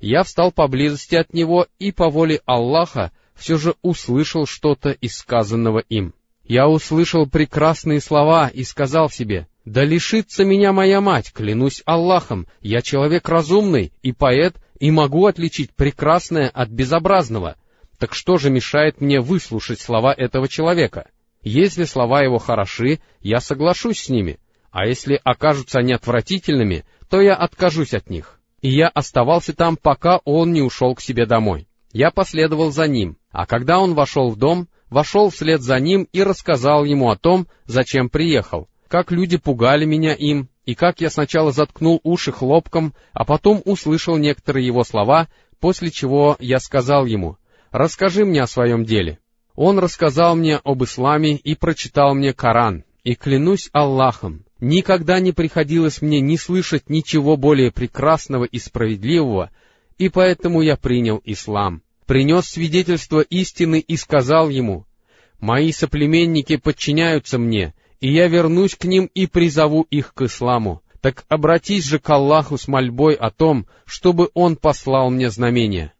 Я 0.00 0.24
встал 0.24 0.50
поблизости 0.50 1.14
от 1.14 1.32
него 1.32 1.68
и 1.78 1.92
по 1.92 2.10
воле 2.10 2.40
Аллаха 2.44 3.12
все 3.36 3.56
же 3.56 3.76
услышал 3.82 4.46
что-то 4.46 4.90
из 4.90 5.18
сказанного 5.18 5.78
им. 5.78 6.12
Я 6.42 6.66
услышал 6.68 7.28
прекрасные 7.28 8.00
слова 8.00 8.48
и 8.48 8.64
сказал 8.64 9.10
себе, 9.10 9.46
«Да 9.64 9.84
лишится 9.84 10.44
меня 10.44 10.72
моя 10.72 11.00
мать, 11.00 11.32
клянусь 11.32 11.84
Аллахом, 11.86 12.48
я 12.60 12.82
человек 12.82 13.28
разумный 13.28 13.92
и 14.02 14.10
поэт, 14.10 14.56
и 14.80 14.90
могу 14.90 15.26
отличить 15.26 15.70
прекрасное 15.70 16.48
от 16.48 16.68
безобразного». 16.68 17.54
Так 17.98 18.14
что 18.14 18.38
же 18.38 18.48
мешает 18.50 19.00
мне 19.00 19.20
выслушать 19.20 19.80
слова 19.80 20.14
этого 20.16 20.48
человека? 20.48 21.08
Если 21.42 21.84
слова 21.84 22.22
его 22.22 22.38
хороши, 22.38 23.00
я 23.20 23.40
соглашусь 23.40 24.02
с 24.02 24.08
ними, 24.08 24.38
а 24.70 24.86
если 24.86 25.20
окажутся 25.22 25.80
они 25.80 25.92
отвратительными, 25.92 26.84
то 27.10 27.20
я 27.20 27.34
откажусь 27.34 27.94
от 27.94 28.08
них. 28.10 28.38
И 28.60 28.70
я 28.70 28.88
оставался 28.88 29.52
там, 29.52 29.76
пока 29.76 30.18
он 30.24 30.52
не 30.52 30.62
ушел 30.62 30.94
к 30.94 31.00
себе 31.00 31.26
домой. 31.26 31.68
Я 31.92 32.10
последовал 32.10 32.70
за 32.70 32.86
ним, 32.86 33.16
а 33.30 33.46
когда 33.46 33.78
он 33.78 33.94
вошел 33.94 34.30
в 34.30 34.36
дом, 34.36 34.68
вошел 34.90 35.30
вслед 35.30 35.62
за 35.62 35.78
ним 35.78 36.08
и 36.12 36.22
рассказал 36.22 36.84
ему 36.84 37.10
о 37.10 37.16
том, 37.16 37.46
зачем 37.66 38.08
приехал, 38.08 38.68
как 38.88 39.10
люди 39.10 39.38
пугали 39.38 39.84
меня 39.84 40.12
им, 40.12 40.48
и 40.66 40.74
как 40.74 41.00
я 41.00 41.08
сначала 41.08 41.50
заткнул 41.50 42.00
уши 42.02 42.30
хлопком, 42.30 42.94
а 43.12 43.24
потом 43.24 43.62
услышал 43.64 44.16
некоторые 44.16 44.66
его 44.66 44.84
слова, 44.84 45.28
после 45.60 45.90
чего 45.90 46.36
я 46.40 46.58
сказал 46.58 47.06
ему, 47.06 47.38
«Расскажи 47.70 48.24
мне 48.24 48.42
о 48.42 48.46
своем 48.46 48.84
деле». 48.84 49.18
Он 49.54 49.78
рассказал 49.78 50.36
мне 50.36 50.56
об 50.56 50.84
исламе 50.84 51.34
и 51.34 51.54
прочитал 51.56 52.14
мне 52.14 52.32
Коран, 52.32 52.84
и 53.02 53.14
клянусь 53.14 53.70
Аллахом, 53.72 54.44
никогда 54.60 55.18
не 55.18 55.32
приходилось 55.32 56.00
мне 56.00 56.20
не 56.20 56.36
слышать 56.36 56.88
ничего 56.88 57.36
более 57.36 57.72
прекрасного 57.72 58.44
и 58.44 58.58
справедливого, 58.58 59.50
и 59.98 60.08
поэтому 60.08 60.62
я 60.62 60.76
принял 60.76 61.20
ислам, 61.24 61.82
принес 62.06 62.46
свидетельство 62.46 63.20
истины 63.20 63.80
и 63.80 63.96
сказал 63.96 64.48
ему, 64.48 64.86
«Мои 65.40 65.72
соплеменники 65.72 66.56
подчиняются 66.56 67.38
мне, 67.38 67.74
и 68.00 68.12
я 68.12 68.28
вернусь 68.28 68.76
к 68.76 68.84
ним 68.84 69.10
и 69.12 69.26
призову 69.26 69.82
их 69.82 70.14
к 70.14 70.22
исламу. 70.22 70.82
Так 71.00 71.24
обратись 71.28 71.84
же 71.84 71.98
к 71.98 72.10
Аллаху 72.10 72.58
с 72.58 72.68
мольбой 72.68 73.14
о 73.14 73.30
том, 73.30 73.66
чтобы 73.84 74.30
Он 74.34 74.56
послал 74.56 75.10
мне 75.10 75.30
знамения» 75.30 75.92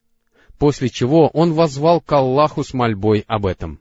после 0.58 0.88
чего 0.88 1.28
он 1.28 1.52
возвал 1.52 2.00
к 2.00 2.12
Аллаху 2.12 2.64
с 2.64 2.74
мольбой 2.74 3.24
об 3.26 3.46
этом. 3.46 3.80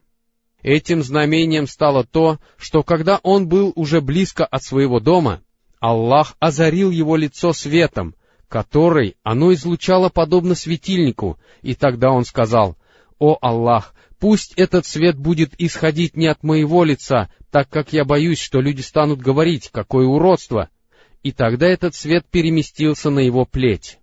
Этим 0.62 1.02
знамением 1.02 1.66
стало 1.66 2.04
то, 2.04 2.38
что 2.56 2.82
когда 2.82 3.20
он 3.22 3.48
был 3.48 3.72
уже 3.76 4.00
близко 4.00 4.44
от 4.44 4.62
своего 4.62 5.00
дома, 5.00 5.40
Аллах 5.80 6.34
озарил 6.40 6.90
его 6.90 7.16
лицо 7.16 7.52
светом, 7.52 8.14
который 8.48 9.16
оно 9.22 9.52
излучало 9.52 10.08
подобно 10.08 10.54
светильнику, 10.54 11.38
и 11.62 11.74
тогда 11.74 12.10
он 12.10 12.24
сказал, 12.24 12.76
«О 13.18 13.38
Аллах, 13.40 13.94
пусть 14.18 14.54
этот 14.54 14.86
свет 14.86 15.16
будет 15.16 15.52
исходить 15.58 16.16
не 16.16 16.26
от 16.26 16.42
моего 16.42 16.82
лица, 16.82 17.30
так 17.50 17.68
как 17.68 17.92
я 17.92 18.04
боюсь, 18.04 18.40
что 18.40 18.60
люди 18.60 18.80
станут 18.80 19.20
говорить, 19.20 19.70
какое 19.70 20.06
уродство». 20.06 20.68
И 21.24 21.32
тогда 21.32 21.66
этот 21.66 21.96
свет 21.96 22.24
переместился 22.30 23.10
на 23.10 23.18
его 23.18 23.44
плеть. 23.44 23.98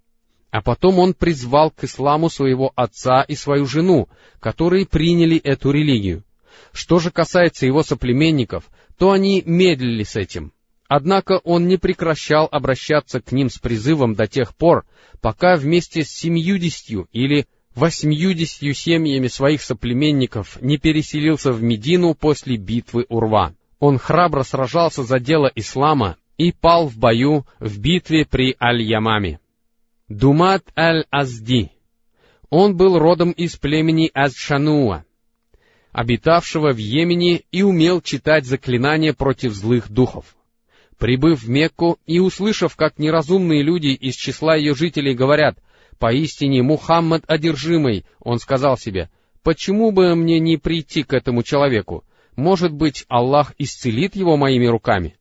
А 0.52 0.62
потом 0.62 1.00
он 1.00 1.14
призвал 1.14 1.72
к 1.72 1.84
исламу 1.84 2.30
своего 2.30 2.72
отца 2.76 3.24
и 3.24 3.36
свою 3.36 3.66
жену, 3.66 4.08
которые 4.40 4.86
приняли 4.86 5.38
эту 5.38 5.72
религию. 5.72 6.24
Что 6.72 7.00
же 7.00 7.12
касается 7.12 7.66
его 7.66 7.84
соплеменников, 7.84 8.70
то 8.98 9.12
они 9.12 9.44
медлили 9.46 10.04
с 10.04 10.16
этим. 10.16 10.54
Однако 10.88 11.40
он 11.44 11.68
не 11.68 11.78
прекращал 11.78 12.48
обращаться 12.52 13.20
к 13.20 13.32
ним 13.32 13.50
с 13.50 13.58
призывом 13.58 14.14
до 14.14 14.28
тех 14.28 14.56
пор, 14.56 14.86
пока 15.20 15.56
вместе 15.56 16.04
с 16.04 16.10
семьюдесятью 16.10 17.08
или 17.12 17.48
восьмьюдесятью 17.74 18.74
семьями 18.74 19.28
своих 19.28 19.62
соплеменников 19.62 20.62
не 20.62 20.78
переселился 20.78 21.52
в 21.52 21.62
Медину 21.62 22.14
после 22.14 22.58
битвы 22.58 23.06
Урва. 23.10 23.54
Он 23.80 23.98
храбро 23.98 24.44
сражался 24.44 25.04
за 25.04 25.20
дело 25.20 25.52
ислама 25.54 26.18
и 26.38 26.52
пал 26.52 26.88
в 26.88 26.98
бою 26.98 27.46
в 27.60 27.80
битве 27.80 28.26
при 28.26 28.56
Аль-Ямаме. 28.62 29.40
Думат 30.08 30.64
аль-Азди. 30.78 31.72
Он 32.52 32.78
был 32.78 33.00
родом 33.00 33.32
из 33.32 33.56
племени 33.56 34.12
Азшануа, 34.14 35.04
обитавшего 35.92 36.74
в 36.74 36.78
Йемене 36.78 37.42
и 37.52 37.64
умел 37.64 38.02
читать 38.02 38.46
заклинания 38.46 39.14
против 39.14 39.54
злых 39.54 39.90
духов. 39.90 40.36
Прибыв 41.00 41.42
в 41.42 41.50
Мекку 41.50 41.98
и 42.06 42.20
услышав, 42.20 42.76
как 42.76 43.00
неразумные 43.00 43.64
люди 43.64 43.88
из 43.88 44.14
числа 44.16 44.56
ее 44.56 44.76
жителей 44.76 45.16
говорят, 45.16 45.58
«Поистине 45.98 46.62
Мухаммад 46.62 47.24
одержимый», 47.28 48.06
он 48.20 48.38
сказал 48.38 48.78
себе, 48.78 49.10
«Почему 49.42 49.92
бы 49.92 50.14
мне 50.14 50.40
не 50.40 50.58
прийти 50.58 51.02
к 51.02 51.14
этому 51.14 51.42
человеку? 51.42 52.04
Может 52.36 52.72
быть, 52.72 53.06
Аллах 53.08 53.56
исцелит 53.58 54.16
его 54.16 54.38
моими 54.38 54.68
руками?» 54.68 55.16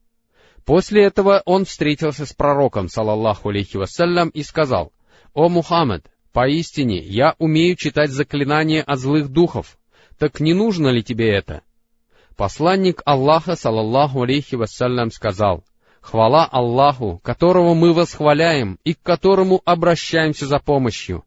После 0.64 1.04
этого 1.04 1.42
он 1.44 1.66
встретился 1.66 2.24
с 2.24 2.32
пророком, 2.32 2.88
салаллаху 2.88 3.50
алейхи 3.50 3.76
вассалям, 3.76 4.30
и 4.30 4.42
сказал, 4.42 4.92
«О 5.34 5.48
Мухаммад, 5.48 6.06
поистине 6.32 6.98
я 7.00 7.34
умею 7.38 7.76
читать 7.76 8.10
заклинания 8.10 8.82
от 8.82 8.98
злых 8.98 9.28
духов, 9.28 9.76
так 10.18 10.40
не 10.40 10.54
нужно 10.54 10.88
ли 10.88 11.02
тебе 11.02 11.30
это?» 11.30 11.62
Посланник 12.36 13.02
Аллаха, 13.04 13.56
салаллаху 13.56 14.22
алейхи 14.22 14.54
вассалям, 14.54 15.10
сказал, 15.10 15.64
«Хвала 16.00 16.46
Аллаху, 16.46 17.20
которого 17.22 17.74
мы 17.74 17.92
восхваляем 17.92 18.78
и 18.84 18.94
к 18.94 19.02
которому 19.02 19.60
обращаемся 19.66 20.46
за 20.46 20.60
помощью. 20.60 21.24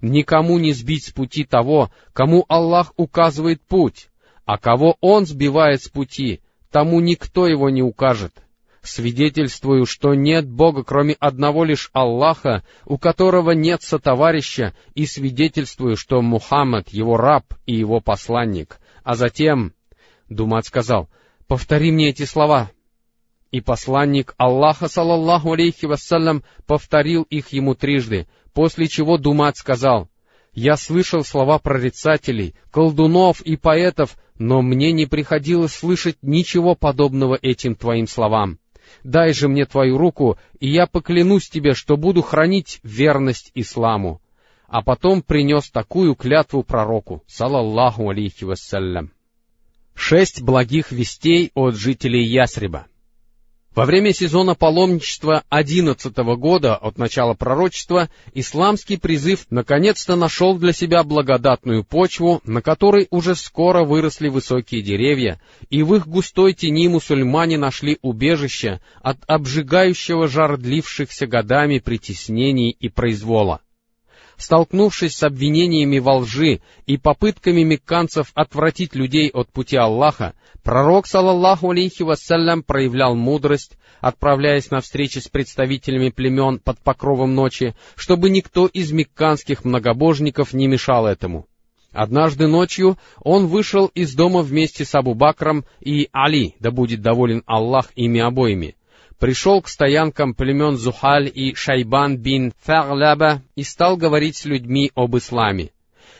Никому 0.00 0.58
не 0.58 0.72
сбить 0.72 1.06
с 1.06 1.12
пути 1.12 1.44
того, 1.44 1.90
кому 2.12 2.44
Аллах 2.48 2.92
указывает 2.96 3.62
путь, 3.62 4.08
а 4.44 4.58
кого 4.58 4.96
Он 5.00 5.26
сбивает 5.26 5.82
с 5.82 5.88
пути, 5.88 6.40
тому 6.72 6.98
никто 6.98 7.46
его 7.46 7.70
не 7.70 7.82
укажет» 7.82 8.32
свидетельствую, 8.82 9.86
что 9.86 10.14
нет 10.14 10.48
Бога, 10.48 10.84
кроме 10.84 11.14
одного 11.14 11.64
лишь 11.64 11.90
Аллаха, 11.92 12.64
у 12.84 12.98
которого 12.98 13.50
нет 13.52 13.82
сотоварища, 13.82 14.74
и 14.94 15.06
свидетельствую, 15.06 15.96
что 15.96 16.22
Мухаммад— 16.22 16.88
его 16.90 17.16
раб 17.16 17.44
и 17.66 17.74
его 17.74 18.00
посланник. 18.00 18.78
А 19.04 19.14
затем 19.14 19.74
Думат 20.28 20.66
сказал, 20.66 21.08
«Повтори 21.46 21.90
мне 21.90 22.10
эти 22.10 22.24
слова». 22.24 22.70
И 23.50 23.60
посланник 23.60 24.34
Аллаха, 24.38 24.88
салаллаху 24.88 25.52
алейхи 25.52 25.86
вассалям, 25.86 26.44
повторил 26.66 27.22
их 27.24 27.48
ему 27.48 27.74
трижды, 27.74 28.28
после 28.52 28.86
чего 28.86 29.18
Думат 29.18 29.56
сказал, 29.56 30.08
«Я 30.52 30.76
слышал 30.76 31.24
слова 31.24 31.58
прорицателей, 31.58 32.54
колдунов 32.70 33.40
и 33.40 33.56
поэтов, 33.56 34.16
но 34.38 34.62
мне 34.62 34.92
не 34.92 35.06
приходилось 35.06 35.72
слышать 35.72 36.16
ничего 36.22 36.74
подобного 36.76 37.38
этим 37.40 37.74
твоим 37.74 38.06
словам 38.06 38.58
дай 39.04 39.32
же 39.32 39.48
мне 39.48 39.64
твою 39.66 39.98
руку, 39.98 40.38
и 40.58 40.68
я 40.68 40.86
поклянусь 40.86 41.48
тебе, 41.48 41.74
что 41.74 41.96
буду 41.96 42.22
хранить 42.22 42.80
верность 42.82 43.50
исламу. 43.54 44.20
А 44.66 44.82
потом 44.82 45.22
принес 45.22 45.70
такую 45.70 46.14
клятву 46.14 46.62
пророку, 46.62 47.22
салаллаху 47.26 48.08
алейхи 48.08 48.44
вассалям. 48.44 49.12
Шесть 49.94 50.42
благих 50.42 50.92
вестей 50.92 51.50
от 51.54 51.74
жителей 51.74 52.24
Ясриба. 52.24 52.86
Во 53.74 53.84
время 53.84 54.12
сезона 54.12 54.56
паломничества 54.56 55.44
11 55.48 56.16
года 56.36 56.74
от 56.74 56.98
начала 56.98 57.34
пророчества 57.34 58.10
исламский 58.34 58.96
призыв 58.96 59.46
наконец-то 59.48 60.16
нашел 60.16 60.58
для 60.58 60.72
себя 60.72 61.04
благодатную 61.04 61.84
почву, 61.84 62.40
на 62.44 62.62
которой 62.62 63.06
уже 63.10 63.36
скоро 63.36 63.84
выросли 63.84 64.28
высокие 64.28 64.82
деревья, 64.82 65.40
и 65.70 65.84
в 65.84 65.94
их 65.94 66.08
густой 66.08 66.52
тени 66.52 66.88
мусульмане 66.88 67.58
нашли 67.58 67.98
убежище 68.02 68.80
от 69.02 69.18
обжигающего 69.28 70.26
жар 70.26 70.56
длившихся 70.56 71.28
годами 71.28 71.78
притеснений 71.78 72.70
и 72.70 72.88
произвола 72.88 73.60
столкнувшись 74.40 75.16
с 75.16 75.22
обвинениями 75.22 75.98
во 75.98 76.16
лжи 76.16 76.60
и 76.86 76.96
попытками 76.96 77.62
мекканцев 77.62 78.30
отвратить 78.34 78.94
людей 78.94 79.30
от 79.30 79.52
пути 79.52 79.76
Аллаха, 79.76 80.34
пророк, 80.62 81.06
салаллаху 81.06 81.70
алейхи 81.70 82.02
вассалям, 82.02 82.62
проявлял 82.62 83.14
мудрость, 83.14 83.76
отправляясь 84.00 84.70
на 84.70 84.80
встречи 84.80 85.18
с 85.18 85.28
представителями 85.28 86.08
племен 86.08 86.58
под 86.58 86.78
покровом 86.80 87.34
ночи, 87.34 87.74
чтобы 87.96 88.30
никто 88.30 88.66
из 88.66 88.92
мекканских 88.92 89.64
многобожников 89.64 90.54
не 90.54 90.66
мешал 90.66 91.06
этому. 91.06 91.46
Однажды 91.92 92.46
ночью 92.46 92.98
он 93.20 93.46
вышел 93.46 93.86
из 93.86 94.14
дома 94.14 94.42
вместе 94.42 94.84
с 94.84 94.94
Абу 94.94 95.14
Бакром 95.14 95.64
и 95.80 96.08
Али, 96.12 96.54
да 96.60 96.70
будет 96.70 97.02
доволен 97.02 97.42
Аллах 97.46 97.90
ими 97.96 98.20
обоими, 98.20 98.76
пришел 99.20 99.60
к 99.62 99.68
стоянкам 99.68 100.34
племен 100.34 100.76
Зухаль 100.76 101.30
и 101.32 101.54
Шайбан 101.54 102.16
бин 102.16 102.52
Фагляба 102.62 103.42
и 103.54 103.62
стал 103.62 103.96
говорить 103.96 104.36
с 104.36 104.46
людьми 104.46 104.90
об 104.96 105.16
исламе. 105.16 105.70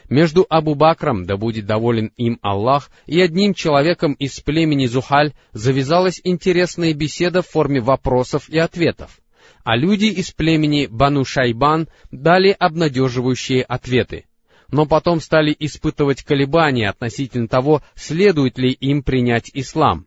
Между 0.09 0.45
Абу 0.49 0.75
Бакром, 0.75 1.25
да 1.25 1.37
будет 1.37 1.67
доволен 1.67 2.13
им 2.17 2.39
Аллах, 2.43 2.91
и 3.07 3.21
одним 3.21 3.55
человеком 3.55 4.13
из 4.13 4.41
племени 4.41 4.87
Зухаль 4.87 5.33
завязалась 5.53 6.21
интересная 6.23 6.93
беседа 6.93 7.43
в 7.43 7.49
форме 7.49 7.81
вопросов 7.81 8.49
и 8.49 8.59
ответов, 8.59 9.19
а 9.65 9.77
люди 9.77 10.07
из 10.07 10.31
племени 10.33 10.87
Бану 10.87 11.25
Шайбан 11.25 11.89
дали 12.11 12.55
обнадеживающие 12.57 13.63
ответы 13.63 14.27
но 14.73 14.87
потом 14.87 15.21
стали 15.21 15.55
испытывать 15.59 16.23
колебания 16.23 16.89
относительно 16.89 17.49
того, 17.49 17.83
следует 17.97 18.57
ли 18.57 18.71
им 18.71 19.03
принять 19.03 19.51
ислам. 19.53 20.07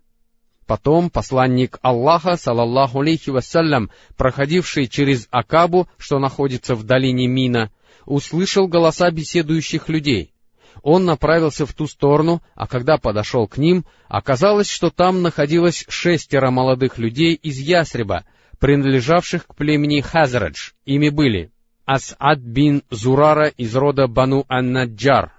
Потом 0.65 1.09
посланник 1.09 1.77
Аллаха, 1.81 2.37
салаллаху 2.37 3.01
алейхи 3.01 3.29
вассалям, 3.29 3.91
проходивший 4.15 4.87
через 4.87 5.27
Акабу, 5.29 5.87
что 5.97 6.19
находится 6.19 6.75
в 6.75 6.83
долине 6.83 7.27
Мина, 7.27 7.71
услышал 8.05 8.67
голоса 8.67 9.11
беседующих 9.11 9.89
людей. 9.89 10.33
Он 10.81 11.05
направился 11.05 11.65
в 11.65 11.73
ту 11.73 11.87
сторону, 11.87 12.41
а 12.55 12.67
когда 12.67 12.97
подошел 12.97 13.47
к 13.47 13.57
ним, 13.57 13.85
оказалось, 14.07 14.69
что 14.69 14.89
там 14.89 15.21
находилось 15.21 15.85
шестеро 15.87 16.49
молодых 16.49 16.97
людей 16.97 17.35
из 17.35 17.57
Ясреба, 17.59 18.25
принадлежавших 18.59 19.47
к 19.47 19.55
племени 19.55 20.01
Хазрадж. 20.01 20.71
Ими 20.85 21.09
были 21.09 21.51
Ас'ад 21.85 22.37
бин 22.37 22.83
Зурара 22.89 23.47
из 23.47 23.75
рода 23.75 24.07
Бану 24.07 24.45
Ан-Наджар, 24.47 25.33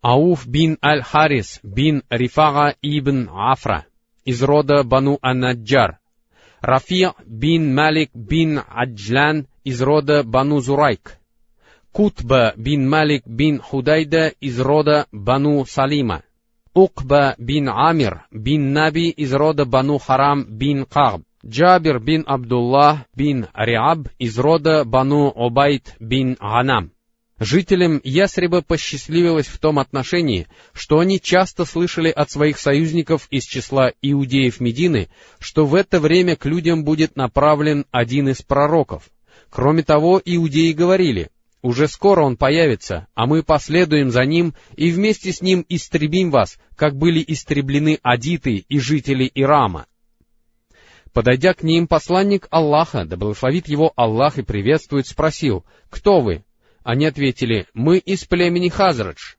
Ауф 0.00 0.46
бин 0.46 0.78
Аль-Харис 0.82 1.60
бин 1.62 2.02
Рифага 2.08 2.74
ибн 2.82 3.28
Афра 3.32 3.86
из 4.24 4.42
рода 4.42 4.82
Бану 4.84 5.18
Анаджар, 5.22 5.98
Рафи 6.60 7.08
бин 7.26 7.74
Малик 7.74 8.10
бин 8.14 8.60
Аджлан 8.68 9.46
из 9.64 9.82
рода 9.82 10.22
Бану 10.22 10.60
Зурайк, 10.60 11.18
Кутба 11.92 12.54
бин 12.56 12.88
Малик 12.88 13.26
бин 13.26 13.60
Худайда 13.60 14.28
из 14.28 14.60
рода 14.60 15.06
Бану 15.12 15.64
Салима, 15.66 16.22
Укба 16.74 17.34
бин 17.36 17.68
Амир 17.68 18.24
бин 18.30 18.72
Наби 18.72 19.10
из 19.10 19.34
рода 19.34 19.64
Бану 19.64 19.98
Харам 19.98 20.46
бин 20.48 20.86
Кагб, 20.86 21.24
Джабир 21.44 21.98
бин 21.98 22.24
Абдуллах 22.26 23.00
бин 23.16 23.46
Риаб 23.52 24.08
из 24.18 24.38
рода 24.38 24.84
Бану 24.84 25.32
Обайт 25.34 25.96
бин 25.98 26.36
Ганам. 26.40 26.92
Жителям 27.38 28.00
Ясреба 28.04 28.62
посчастливилось 28.62 29.46
в 29.46 29.58
том 29.58 29.78
отношении, 29.78 30.46
что 30.72 31.00
они 31.00 31.20
часто 31.20 31.64
слышали 31.64 32.08
от 32.08 32.30
своих 32.30 32.58
союзников 32.58 33.26
из 33.30 33.44
числа 33.44 33.92
иудеев 34.00 34.60
Медины, 34.60 35.08
что 35.38 35.66
в 35.66 35.74
это 35.74 35.98
время 35.98 36.36
к 36.36 36.46
людям 36.46 36.84
будет 36.84 37.16
направлен 37.16 37.86
один 37.90 38.28
из 38.28 38.42
пророков. 38.42 39.10
Кроме 39.50 39.82
того, 39.82 40.20
иудеи 40.24 40.72
говорили, 40.72 41.30
«Уже 41.62 41.88
скоро 41.88 42.22
он 42.22 42.36
появится, 42.36 43.06
а 43.14 43.26
мы 43.26 43.42
последуем 43.42 44.10
за 44.10 44.24
ним 44.24 44.54
и 44.76 44.90
вместе 44.90 45.32
с 45.32 45.40
ним 45.40 45.64
истребим 45.68 46.30
вас, 46.30 46.58
как 46.76 46.96
были 46.96 47.24
истреблены 47.26 47.98
адиты 48.02 48.64
и 48.68 48.78
жители 48.78 49.30
Ирама». 49.34 49.86
Подойдя 51.12 51.54
к 51.54 51.62
ним, 51.62 51.86
посланник 51.86 52.48
Аллаха, 52.50 53.04
да 53.04 53.16
благословит 53.16 53.68
его 53.68 53.92
Аллах 53.96 54.38
и 54.38 54.42
приветствует, 54.42 55.06
спросил, 55.06 55.64
«Кто 55.90 56.20
вы?» 56.20 56.44
Они 56.84 57.06
ответили, 57.06 57.66
«Мы 57.74 57.98
из 57.98 58.24
племени 58.24 58.68
Хазрадж». 58.68 59.34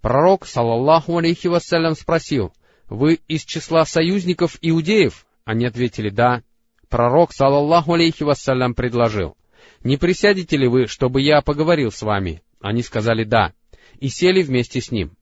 Пророк, 0.00 0.46
салаллаху 0.46 1.18
алейхи 1.18 1.46
вассалям, 1.46 1.94
спросил, 1.94 2.52
«Вы 2.88 3.20
из 3.28 3.44
числа 3.44 3.84
союзников 3.84 4.58
иудеев?» 4.60 5.26
Они 5.44 5.64
ответили, 5.64 6.10
«Да». 6.10 6.42
Пророк, 6.88 7.32
салаллаху 7.32 7.94
алейхи 7.94 8.22
вассалям, 8.22 8.74
предложил, 8.74 9.36
«Не 9.82 9.96
присядете 9.96 10.56
ли 10.56 10.68
вы, 10.68 10.86
чтобы 10.86 11.22
я 11.22 11.40
поговорил 11.40 11.90
с 11.90 12.02
вами?» 12.02 12.42
Они 12.60 12.82
сказали 12.82 13.24
«да» 13.24 13.52
и 13.98 14.08
сели 14.08 14.42
вместе 14.42 14.80
с 14.80 14.90
ним. 14.90 15.16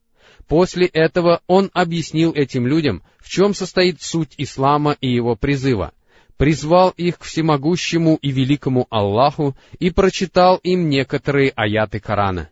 После 0.48 0.86
этого 0.86 1.42
он 1.46 1.70
объяснил 1.74 2.32
этим 2.32 2.66
людям, 2.66 3.04
в 3.18 3.28
чем 3.28 3.54
состоит 3.54 4.02
суть 4.02 4.34
ислама 4.36 4.96
и 5.00 5.08
его 5.08 5.36
призыва, 5.36 5.92
призвал 6.41 6.88
их 6.97 7.18
к 7.18 7.24
всемогущему 7.24 8.18
и 8.22 8.30
великому 8.30 8.86
Аллаху 8.88 9.55
и 9.78 9.91
прочитал 9.91 10.57
им 10.62 10.88
некоторые 10.88 11.53
аяты 11.55 12.01
Корана. 12.01 12.49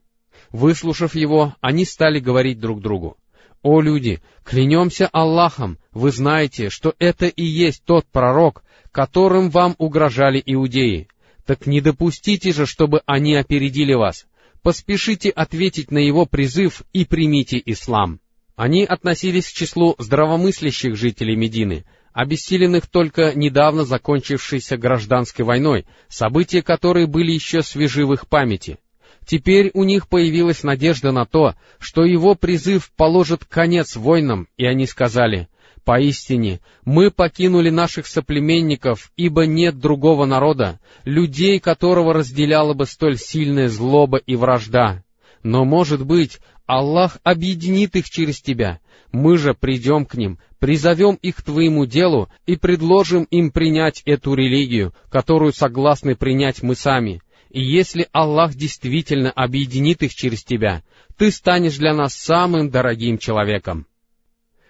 Выслушав 0.50 1.14
его, 1.14 1.54
они 1.62 1.86
стали 1.86 2.20
говорить 2.20 2.60
друг 2.60 2.82
другу, 2.82 3.16
«О 3.62 3.80
люди, 3.80 4.20
клянемся 4.44 5.08
Аллахом, 5.10 5.78
вы 5.92 6.10
знаете, 6.10 6.68
что 6.68 6.94
это 6.98 7.28
и 7.28 7.42
есть 7.42 7.82
тот 7.86 8.04
пророк, 8.12 8.62
которым 8.92 9.48
вам 9.48 9.74
угрожали 9.78 10.42
иудеи. 10.44 11.08
Так 11.46 11.66
не 11.66 11.80
допустите 11.80 12.52
же, 12.52 12.66
чтобы 12.66 13.00
они 13.06 13.36
опередили 13.36 13.94
вас 13.94 14.26
поспешите 14.62 15.30
ответить 15.30 15.90
на 15.90 15.98
его 15.98 16.26
призыв 16.26 16.82
и 16.92 17.06
примите 17.06 17.62
ислам. 17.64 18.20
Они 18.54 18.84
относились 18.84 19.48
к 19.48 19.54
числу 19.54 19.94
здравомыслящих 19.98 20.94
жителей 20.94 21.36
Медины, 21.36 21.86
обессиленных 22.12 22.86
только 22.86 23.32
недавно 23.34 23.84
закончившейся 23.84 24.76
гражданской 24.76 25.44
войной, 25.44 25.86
события 26.08 26.62
которой 26.62 27.06
были 27.06 27.32
еще 27.32 27.62
свежи 27.62 28.06
в 28.06 28.12
их 28.12 28.28
памяти. 28.28 28.78
Теперь 29.26 29.70
у 29.74 29.84
них 29.84 30.08
появилась 30.08 30.62
надежда 30.62 31.12
на 31.12 31.26
то, 31.26 31.54
что 31.78 32.04
его 32.04 32.34
призыв 32.34 32.90
положит 32.96 33.44
конец 33.44 33.94
войнам, 33.96 34.48
и 34.56 34.64
они 34.64 34.86
сказали, 34.86 35.48
Поистине, 35.88 36.60
мы 36.84 37.10
покинули 37.10 37.70
наших 37.70 38.06
соплеменников, 38.06 39.10
ибо 39.16 39.46
нет 39.46 39.78
другого 39.78 40.26
народа, 40.26 40.80
людей, 41.04 41.60
которого 41.60 42.12
разделяла 42.12 42.74
бы 42.74 42.84
столь 42.84 43.16
сильная 43.16 43.70
злоба 43.70 44.18
и 44.18 44.36
вражда. 44.36 45.02
Но, 45.42 45.64
может 45.64 46.04
быть, 46.04 46.40
Аллах 46.68 47.16
объединит 47.24 47.96
их 47.96 48.10
через 48.10 48.42
тебя. 48.42 48.78
Мы 49.10 49.38
же 49.38 49.54
придем 49.54 50.04
к 50.04 50.14
ним, 50.16 50.38
призовем 50.58 51.14
их 51.14 51.36
к 51.36 51.42
твоему 51.42 51.86
делу 51.86 52.28
и 52.44 52.56
предложим 52.56 53.22
им 53.24 53.50
принять 53.50 54.02
эту 54.04 54.34
религию, 54.34 54.94
которую 55.10 55.54
согласны 55.54 56.14
принять 56.14 56.62
мы 56.62 56.74
сами. 56.74 57.22
И 57.48 57.62
если 57.62 58.06
Аллах 58.12 58.54
действительно 58.54 59.30
объединит 59.30 60.02
их 60.02 60.14
через 60.14 60.44
тебя, 60.44 60.82
ты 61.16 61.30
станешь 61.30 61.78
для 61.78 61.94
нас 61.94 62.12
самым 62.12 62.68
дорогим 62.68 63.16
человеком. 63.16 63.86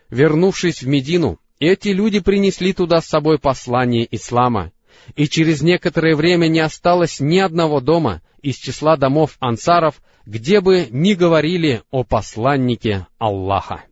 Вернувшись 0.09 0.83
в 0.83 0.87
Медину, 0.87 1.41
эти 1.59 1.89
люди 1.89 2.21
принесли 2.21 2.73
туда 2.73 3.01
с 3.01 3.09
собой 3.09 3.41
послание 3.41 4.07
ислама, 4.09 4.71
и 5.17 5.29
через 5.29 5.63
некоторое 5.63 6.15
время 6.15 6.47
не 6.47 6.61
осталось 6.61 7.19
ни 7.19 7.39
одного 7.39 7.81
дома 7.81 8.23
из 8.41 8.55
числа 8.55 8.97
домов 8.97 9.37
ансаров, 9.41 10.01
где 10.29 10.61
бы 10.61 10.89
ни 10.91 11.15
говорили 11.15 11.83
о 11.91 12.05
посланнике 12.05 13.07
Аллаха. 13.17 13.85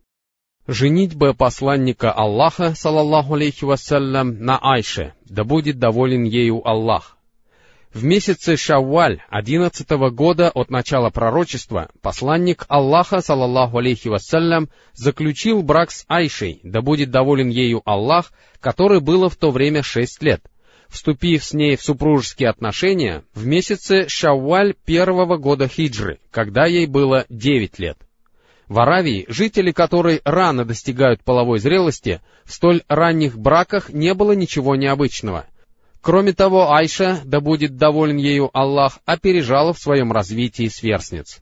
Женитьба 0.67 1.33
посланника 1.33 2.11
Аллаха, 2.11 2.75
салаллаху 2.75 3.33
алейхи 3.33 3.65
вассалям, 3.65 4.37
на 4.43 4.59
Айше, 4.59 5.15
да 5.25 5.43
будет 5.43 5.79
доволен 5.79 6.25
ею 6.25 6.61
Аллах. 6.63 7.17
В 7.91 8.03
месяце 8.03 8.55
Шавваль 8.55 9.23
одиннадцатого 9.31 10.11
года 10.11 10.51
от 10.51 10.69
начала 10.69 11.09
пророчества 11.09 11.89
посланник 12.03 12.65
Аллаха, 12.67 13.21
салаллаху 13.21 13.79
алейхи 13.79 14.07
вассалям, 14.07 14.69
заключил 14.93 15.63
брак 15.63 15.89
с 15.89 16.05
Айшей, 16.07 16.59
да 16.61 16.83
будет 16.83 17.09
доволен 17.09 17.49
ею 17.49 17.81
Аллах, 17.83 18.31
который 18.59 18.99
было 18.99 19.27
в 19.27 19.37
то 19.37 19.49
время 19.49 19.81
шесть 19.81 20.21
лет, 20.21 20.43
вступив 20.89 21.43
с 21.43 21.53
ней 21.53 21.75
в 21.75 21.81
супружеские 21.81 22.49
отношения 22.49 23.23
в 23.33 23.45
месяце 23.45 24.07
Шавваль 24.07 24.73
первого 24.85 25.37
года 25.37 25.67
хиджры, 25.67 26.19
когда 26.31 26.65
ей 26.65 26.85
было 26.85 27.25
девять 27.29 27.79
лет. 27.79 27.97
В 28.67 28.79
Аравии 28.79 29.25
жители, 29.27 29.71
которые 29.71 30.21
рано 30.25 30.65
достигают 30.65 31.23
половой 31.23 31.59
зрелости, 31.59 32.21
в 32.43 32.51
столь 32.51 32.83
ранних 32.87 33.37
браках 33.37 33.89
не 33.89 34.13
было 34.13 34.33
ничего 34.33 34.75
необычного— 34.75 35.45
Кроме 36.07 36.31
того, 36.31 36.71
Айша, 36.71 37.19
да 37.25 37.41
будет 37.41 37.75
доволен 37.75 38.15
ею 38.15 38.49
Аллах, 38.53 38.99
опережала 39.05 39.73
в 39.73 39.79
своем 39.79 40.13
развитии 40.13 40.69
сверстниц. 40.69 41.39